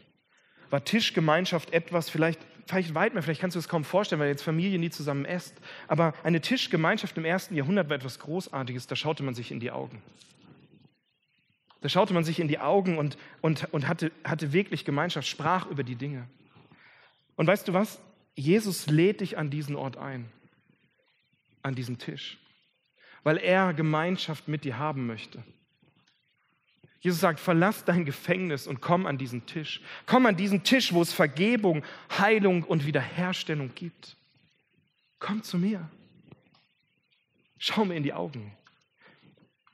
War 0.69 0.85
Tischgemeinschaft 0.85 1.73
etwas, 1.73 2.11
vielleicht, 2.11 2.41
vielleicht 2.67 2.95
weit 2.95 3.15
mehr, 3.15 3.23
vielleicht 3.23 3.41
kannst 3.41 3.55
du 3.55 3.61
es 3.61 3.69
kaum 3.69 3.85
vorstellen, 3.85 4.21
weil 4.21 4.29
jetzt 4.29 4.43
Familie 4.43 4.79
nie 4.79 4.91
zusammen 4.91 5.25
esst, 5.25 5.57
aber 5.87 6.15
eine 6.25 6.41
Tischgemeinschaft 6.41 7.17
im 7.17 7.25
ersten 7.25 7.55
Jahrhundert 7.55 7.89
war 7.89 7.97
etwas 7.97 8.19
Großartiges, 8.19 8.89
da 8.89 8.97
schaute 8.97 9.23
man 9.23 9.35
sich 9.35 9.53
in 9.53 9.61
die 9.61 9.71
Augen. 9.71 10.03
Da 11.81 11.89
schaute 11.89 12.13
man 12.13 12.25
sich 12.25 12.41
in 12.41 12.49
die 12.49 12.59
Augen 12.59 12.99
und, 12.99 13.19
und, 13.41 13.73
und 13.73 13.87
hatte, 13.87 14.11
hatte 14.25 14.53
wirklich 14.53 14.85
Gemeinschaft, 14.85 15.29
sprach 15.29 15.67
über 15.67 15.85
die 15.85 15.97
Dinge. 15.97 16.27
Und 17.37 17.47
weißt 17.47 17.69
du 17.69 17.73
was? 17.73 18.01
Jesus 18.35 18.87
lädt 18.87 19.21
dich 19.21 19.39
an 19.39 19.51
diesen 19.51 19.77
Ort 19.77 19.97
ein, 19.97 20.29
an 21.63 21.77
diesen 21.77 21.99
Tisch, 21.99 22.39
weil 23.23 23.37
er 23.37 23.75
Gemeinschaft 23.75 24.49
mit 24.49 24.65
dir 24.65 24.77
haben 24.79 25.07
möchte. 25.07 25.45
Jesus 27.05 27.21
sagt, 27.21 27.39
verlass 27.39 27.85
dein 27.85 28.07
Gefängnis 28.07 28.67
und 28.67 28.81
komm 28.81 29.05
an 29.05 29.19
diesen 29.19 29.45
Tisch. 29.45 29.83
Komm 30.07 30.25
an 30.25 30.39
diesen 30.39 30.65
Tisch, 30.65 30.91
wo 30.95 31.03
es 31.03 31.13
Vergebung, 31.13 31.85
Heilung 32.19 32.63
und 32.63 32.87
Wiederherstellung 32.87 33.75
gibt. 33.75 34.17
Komm 35.19 35.43
zu 35.43 35.59
mir. 35.59 35.87
Schau 37.59 37.85
mir 37.85 37.97
in 37.97 38.05
die 38.05 38.15
Augen. 38.15 38.57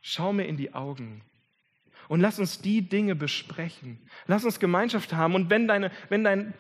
Schau 0.01 0.33
mir 0.33 0.47
in 0.47 0.57
die 0.57 0.75
Augen. 0.75 1.23
Und 2.09 2.19
lass 2.19 2.41
uns 2.41 2.63
die 2.63 2.83
Dinge 2.83 3.15
besprechen. 3.15 4.01
Lass 4.27 4.45
uns 4.45 4.59
Gemeinschaft 4.59 5.13
haben. 5.13 5.37
Und 5.37 5.51
wenn 5.51 5.69
deine, 5.69 5.93
wenn 6.09 6.25
dein, 6.25 6.53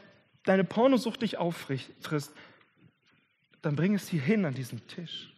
deine 0.44 0.62
Pornosucht 0.62 1.22
dich 1.22 1.36
auffrisst, 1.36 2.32
dann 3.60 3.74
bring 3.74 3.94
es 3.94 4.08
hier 4.08 4.22
hin 4.22 4.44
an 4.44 4.54
diesen 4.54 4.86
Tisch. 4.86 5.32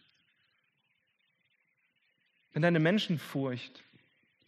Wenn 2.52 2.60
deine 2.60 2.80
Menschenfurcht 2.80 3.82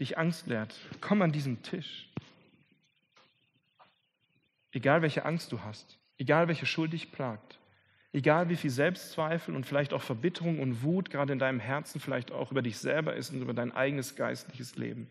dich 0.00 0.18
Angst 0.18 0.46
lehrt, 0.46 0.78
komm 1.00 1.22
an 1.22 1.32
diesen 1.32 1.62
Tisch. 1.62 2.08
Egal 4.72 5.02
welche 5.02 5.24
Angst 5.24 5.52
du 5.52 5.62
hast, 5.62 5.98
egal 6.18 6.48
welche 6.48 6.66
Schuld 6.66 6.92
dich 6.92 7.12
plagt, 7.12 7.58
egal 8.12 8.48
wie 8.48 8.56
viel 8.56 8.70
Selbstzweifel 8.70 9.54
und 9.54 9.66
vielleicht 9.66 9.92
auch 9.92 10.02
Verbitterung 10.02 10.60
und 10.60 10.82
Wut 10.82 11.10
gerade 11.10 11.32
in 11.32 11.38
deinem 11.38 11.60
Herzen 11.60 12.00
vielleicht 12.00 12.32
auch 12.32 12.50
über 12.50 12.62
dich 12.62 12.78
selber 12.78 13.14
ist 13.14 13.30
und 13.30 13.40
über 13.40 13.54
dein 13.54 13.72
eigenes 13.72 14.16
geistliches 14.16 14.76
Leben. 14.76 15.08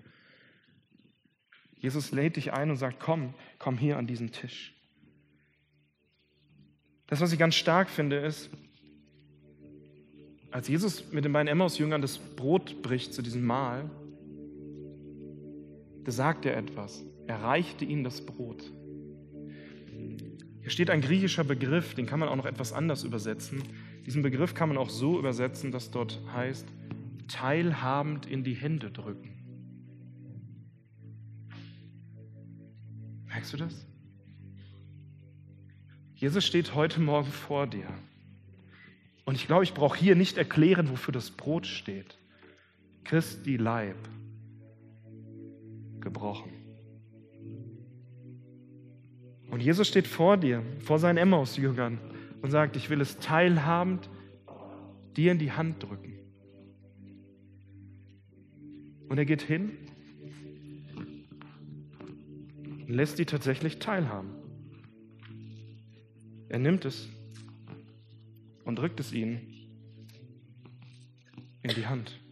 Jesus 1.78 2.12
lädt 2.12 2.38
dich 2.38 2.54
ein 2.54 2.70
und 2.70 2.78
sagt, 2.78 3.00
komm, 3.00 3.34
komm 3.60 3.78
hier 3.78 3.98
an 3.98 4.08
diesen 4.08 4.32
Tisch. 4.32 4.74
Das, 7.08 7.20
was 7.20 7.32
ich 7.34 7.40
ganz 7.40 7.56
stark 7.56 7.90
finde, 7.90 8.18
ist, 8.18 8.50
als 10.50 10.68
Jesus 10.68 11.12
mit 11.12 11.26
den 11.26 11.34
beiden 11.34 11.48
Emmaus-Jüngern 11.48 12.02
das 12.02 12.18
Brot 12.18 12.82
bricht 12.82 13.14
zu 13.14 13.22
diesem 13.22 13.44
Mahl, 13.44 13.90
da 16.04 16.12
sagt 16.12 16.46
er 16.46 16.58
etwas. 16.58 17.04
Er 17.28 17.42
reichte 17.42 17.86
ihnen 17.86 18.04
das 18.04 18.26
Brot. 18.26 18.72
Hier 20.62 20.70
steht 20.70 20.90
ein 20.90 21.02
griechischer 21.02 21.44
Begriff, 21.44 21.94
den 21.94 22.06
kann 22.06 22.20
man 22.20 22.30
auch 22.30 22.36
noch 22.36 22.46
etwas 22.46 22.74
anders 22.74 23.04
übersetzen. 23.04 23.64
Diesen 24.06 24.22
Begriff 24.22 24.54
kann 24.54 24.70
man 24.70 24.78
auch 24.78 24.90
so 24.90 25.20
übersetzen, 25.20 25.72
dass 25.72 25.92
dort 25.92 26.22
heißt, 26.34 26.68
teilhabend 27.28 28.26
in 28.26 28.44
die 28.44 28.54
Hände 28.54 28.92
drücken. 28.92 29.30
Merkst 33.28 33.54
du 33.54 33.58
das? 33.58 33.86
Jesus 36.16 36.46
steht 36.46 36.76
heute 36.76 37.02
Morgen 37.02 37.32
vor 37.32 37.68
dir. 37.68 37.88
Und 39.26 39.36
ich 39.36 39.48
glaube, 39.48 39.64
ich 39.64 39.74
brauche 39.74 39.98
hier 39.98 40.16
nicht 40.16 40.38
erklären, 40.38 40.90
wofür 40.90 41.12
das 41.12 41.32
Brot 41.32 41.66
steht. 41.66 42.18
Christi 43.04 43.58
Leib 43.58 43.98
gebrochen. 46.04 46.52
Und 49.50 49.62
Jesus 49.62 49.88
steht 49.88 50.08
vor 50.08 50.38
dir, 50.38 50.64
vor 50.80 51.00
seinen 51.00 51.18
Emmaus-Jüngern 51.18 52.00
und 52.42 52.52
sagt, 52.52 52.76
ich 52.76 52.90
will 52.90 53.02
es 53.02 53.20
teilhabend 53.20 54.10
dir 55.16 55.32
in 55.32 55.40
die 55.40 55.52
Hand 55.52 55.84
drücken. 55.84 56.20
Und 59.10 59.18
er 59.18 59.26
geht 59.26 59.44
hin 59.44 59.78
und 62.88 62.90
lässt 62.90 63.18
sie 63.18 63.26
tatsächlich 63.26 63.80
teilhaben. 63.80 64.32
Er 66.50 66.60
nimmt 66.60 66.86
es 66.86 67.10
und 68.66 68.80
drückt 68.80 69.00
es 69.00 69.14
ihnen 69.14 69.42
in 71.62 71.76
die 71.76 71.86
Hand. 71.86 72.23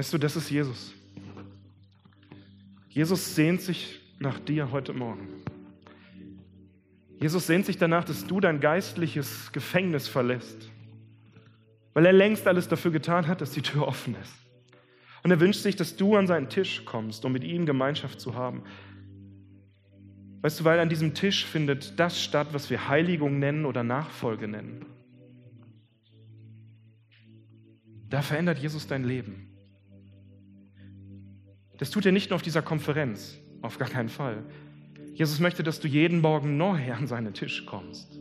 Weißt 0.00 0.14
du, 0.14 0.16
das 0.16 0.34
ist 0.34 0.48
Jesus. 0.48 0.94
Jesus 2.88 3.34
sehnt 3.34 3.60
sich 3.60 4.00
nach 4.18 4.38
dir 4.38 4.70
heute 4.70 4.94
Morgen. 4.94 5.28
Jesus 7.20 7.46
sehnt 7.46 7.66
sich 7.66 7.76
danach, 7.76 8.04
dass 8.04 8.26
du 8.26 8.40
dein 8.40 8.60
geistliches 8.60 9.52
Gefängnis 9.52 10.08
verlässt, 10.08 10.70
weil 11.92 12.06
er 12.06 12.14
längst 12.14 12.48
alles 12.48 12.66
dafür 12.66 12.92
getan 12.92 13.26
hat, 13.26 13.42
dass 13.42 13.50
die 13.50 13.60
Tür 13.60 13.86
offen 13.86 14.16
ist. 14.22 14.32
Und 15.22 15.32
er 15.32 15.40
wünscht 15.40 15.60
sich, 15.60 15.76
dass 15.76 15.96
du 15.96 16.16
an 16.16 16.26
seinen 16.26 16.48
Tisch 16.48 16.86
kommst, 16.86 17.26
um 17.26 17.32
mit 17.32 17.44
ihm 17.44 17.66
Gemeinschaft 17.66 18.22
zu 18.22 18.34
haben. 18.34 18.62
Weißt 20.40 20.60
du, 20.60 20.64
weil 20.64 20.80
an 20.80 20.88
diesem 20.88 21.12
Tisch 21.12 21.44
findet 21.44 22.00
das 22.00 22.24
statt, 22.24 22.48
was 22.52 22.70
wir 22.70 22.88
Heiligung 22.88 23.38
nennen 23.38 23.66
oder 23.66 23.82
Nachfolge 23.82 24.48
nennen. 24.48 24.86
Da 28.08 28.22
verändert 28.22 28.60
Jesus 28.60 28.86
dein 28.86 29.04
Leben. 29.04 29.49
Das 31.80 31.90
tut 31.90 32.04
er 32.04 32.12
nicht 32.12 32.28
nur 32.28 32.36
auf 32.36 32.42
dieser 32.42 32.60
Konferenz, 32.60 33.38
auf 33.62 33.78
gar 33.78 33.88
keinen 33.88 34.10
Fall. 34.10 34.44
Jesus 35.14 35.40
möchte, 35.40 35.62
dass 35.62 35.80
du 35.80 35.88
jeden 35.88 36.20
Morgen 36.20 36.58
neu 36.58 36.92
an 36.92 37.06
seinen 37.06 37.32
Tisch 37.32 37.64
kommst. 37.64 38.18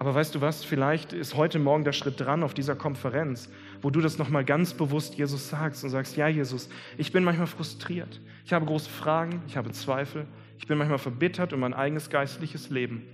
Aber 0.00 0.16
weißt 0.16 0.34
du 0.34 0.40
was, 0.40 0.64
vielleicht 0.64 1.12
ist 1.12 1.36
heute 1.36 1.60
Morgen 1.60 1.84
der 1.84 1.92
Schritt 1.92 2.18
dran 2.18 2.42
auf 2.42 2.54
dieser 2.54 2.74
Konferenz, 2.74 3.50
wo 3.80 3.90
du 3.90 4.00
das 4.00 4.18
nochmal 4.18 4.44
ganz 4.44 4.74
bewusst 4.74 5.14
Jesus 5.14 5.48
sagst 5.48 5.84
und 5.84 5.90
sagst, 5.90 6.16
ja 6.16 6.26
Jesus, 6.26 6.68
ich 6.96 7.12
bin 7.12 7.22
manchmal 7.22 7.46
frustriert, 7.46 8.20
ich 8.44 8.52
habe 8.52 8.66
große 8.66 8.90
Fragen, 8.90 9.40
ich 9.46 9.56
habe 9.56 9.70
Zweifel, 9.70 10.26
ich 10.58 10.66
bin 10.66 10.76
manchmal 10.76 10.98
verbittert 10.98 11.52
um 11.52 11.60
mein 11.60 11.72
eigenes 11.72 12.10
geistliches 12.10 12.68
Leben. 12.68 13.04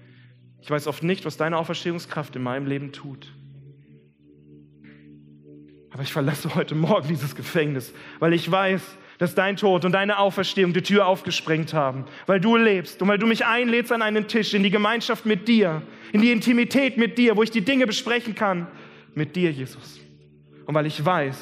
Ich 0.62 0.70
weiß 0.70 0.86
oft 0.86 1.02
nicht, 1.02 1.26
was 1.26 1.36
deine 1.36 1.58
Auferstehungskraft 1.58 2.36
in 2.36 2.42
meinem 2.42 2.66
Leben 2.66 2.90
tut. 2.90 3.34
Aber 5.94 6.02
ich 6.02 6.12
verlasse 6.12 6.52
heute 6.56 6.74
Morgen 6.74 7.06
dieses 7.06 7.36
Gefängnis, 7.36 7.94
weil 8.18 8.32
ich 8.32 8.50
weiß, 8.50 8.82
dass 9.18 9.36
dein 9.36 9.54
Tod 9.54 9.84
und 9.84 9.92
deine 9.92 10.18
Auferstehung 10.18 10.72
die 10.72 10.82
Tür 10.82 11.06
aufgesprengt 11.06 11.72
haben, 11.72 12.04
weil 12.26 12.40
du 12.40 12.56
lebst 12.56 13.00
und 13.00 13.06
weil 13.06 13.16
du 13.16 13.28
mich 13.28 13.46
einlädst 13.46 13.92
an 13.92 14.02
einen 14.02 14.26
Tisch, 14.26 14.54
in 14.54 14.64
die 14.64 14.70
Gemeinschaft 14.70 15.24
mit 15.24 15.46
dir, 15.46 15.82
in 16.12 16.20
die 16.20 16.32
Intimität 16.32 16.96
mit 16.96 17.16
dir, 17.16 17.36
wo 17.36 17.44
ich 17.44 17.52
die 17.52 17.60
Dinge 17.60 17.86
besprechen 17.86 18.34
kann, 18.34 18.66
mit 19.14 19.36
dir, 19.36 19.52
Jesus. 19.52 20.00
Und 20.66 20.74
weil 20.74 20.86
ich 20.86 21.04
weiß, 21.04 21.40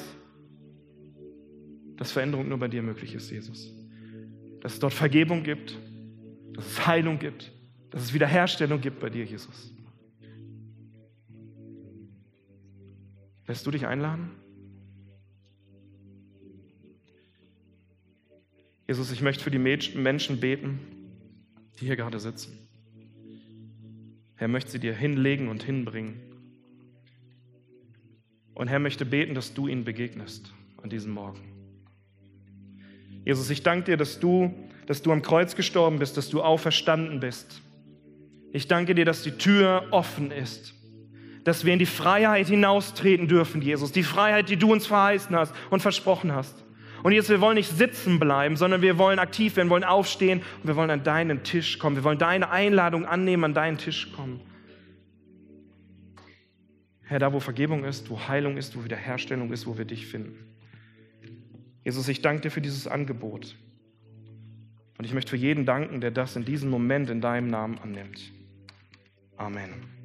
dass 1.96 2.12
Veränderung 2.12 2.46
nur 2.46 2.58
bei 2.58 2.68
dir 2.68 2.82
möglich 2.82 3.14
ist, 3.14 3.30
Jesus. 3.30 3.72
Dass 4.60 4.74
es 4.74 4.78
dort 4.80 4.92
Vergebung 4.92 5.44
gibt, 5.44 5.78
dass 6.52 6.66
es 6.66 6.86
Heilung 6.86 7.18
gibt, 7.18 7.50
dass 7.90 8.02
es 8.02 8.12
Wiederherstellung 8.12 8.82
gibt 8.82 9.00
bei 9.00 9.08
dir, 9.08 9.24
Jesus. 9.24 9.72
Lässt 13.46 13.66
du 13.66 13.70
dich 13.70 13.86
einladen? 13.86 14.41
Jesus, 18.86 19.12
ich 19.12 19.22
möchte 19.22 19.44
für 19.44 19.50
die 19.50 19.58
Menschen 19.58 20.40
beten, 20.40 20.80
die 21.80 21.86
hier 21.86 21.96
gerade 21.96 22.18
sitzen. 22.18 22.58
Herr 24.36 24.48
möchte 24.48 24.72
sie 24.72 24.80
dir 24.80 24.94
hinlegen 24.94 25.48
und 25.48 25.62
hinbringen. 25.62 26.20
Und 28.54 28.68
Herr 28.68 28.80
möchte 28.80 29.04
beten, 29.04 29.34
dass 29.34 29.54
du 29.54 29.68
ihnen 29.68 29.84
begegnest 29.84 30.52
an 30.82 30.90
diesem 30.90 31.12
Morgen. 31.12 31.40
Jesus, 33.24 33.50
ich 33.50 33.62
danke 33.62 33.92
dir, 33.92 33.96
dass 33.96 34.18
du, 34.18 34.52
dass 34.86 35.02
du 35.02 35.12
am 35.12 35.22
Kreuz 35.22 35.54
gestorben 35.54 35.98
bist, 35.98 36.16
dass 36.16 36.28
du 36.28 36.42
auferstanden 36.42 37.20
bist. 37.20 37.62
Ich 38.52 38.68
danke 38.68 38.94
dir, 38.94 39.04
dass 39.04 39.22
die 39.22 39.32
Tür 39.32 39.86
offen 39.92 40.30
ist, 40.30 40.74
dass 41.44 41.64
wir 41.64 41.72
in 41.72 41.78
die 41.78 41.86
Freiheit 41.86 42.48
hinaustreten 42.48 43.28
dürfen, 43.28 43.62
Jesus, 43.62 43.92
die 43.92 44.02
Freiheit, 44.02 44.48
die 44.48 44.56
du 44.56 44.72
uns 44.72 44.86
verheißen 44.86 45.34
hast 45.34 45.54
und 45.70 45.80
versprochen 45.80 46.32
hast. 46.32 46.62
Und 47.02 47.12
jetzt, 47.12 47.28
wir 47.28 47.40
wollen 47.40 47.56
nicht 47.56 47.70
sitzen 47.70 48.18
bleiben, 48.18 48.56
sondern 48.56 48.82
wir 48.82 48.98
wollen 48.98 49.18
aktiv 49.18 49.56
werden, 49.56 49.70
wollen 49.70 49.84
aufstehen 49.84 50.40
und 50.62 50.68
wir 50.68 50.76
wollen 50.76 50.90
an 50.90 51.02
deinen 51.02 51.42
Tisch 51.42 51.78
kommen. 51.78 51.96
Wir 51.96 52.04
wollen 52.04 52.18
deine 52.18 52.50
Einladung 52.50 53.06
annehmen, 53.06 53.44
an 53.44 53.54
deinen 53.54 53.78
Tisch 53.78 54.12
kommen. 54.12 54.40
Herr, 57.02 57.18
da 57.18 57.32
wo 57.32 57.40
Vergebung 57.40 57.84
ist, 57.84 58.08
wo 58.08 58.28
Heilung 58.28 58.56
ist, 58.56 58.76
wo 58.76 58.84
Wiederherstellung 58.84 59.52
ist, 59.52 59.66
wo 59.66 59.76
wir 59.76 59.84
dich 59.84 60.06
finden. 60.06 60.52
Jesus, 61.84 62.08
ich 62.08 62.22
danke 62.22 62.42
dir 62.42 62.50
für 62.50 62.60
dieses 62.60 62.86
Angebot. 62.86 63.56
Und 64.98 65.04
ich 65.04 65.12
möchte 65.12 65.30
für 65.30 65.36
jeden 65.36 65.66
danken, 65.66 66.00
der 66.00 66.12
das 66.12 66.36
in 66.36 66.44
diesem 66.44 66.70
Moment 66.70 67.10
in 67.10 67.20
deinem 67.20 67.48
Namen 67.48 67.78
annimmt. 67.78 68.32
Amen. 69.36 70.01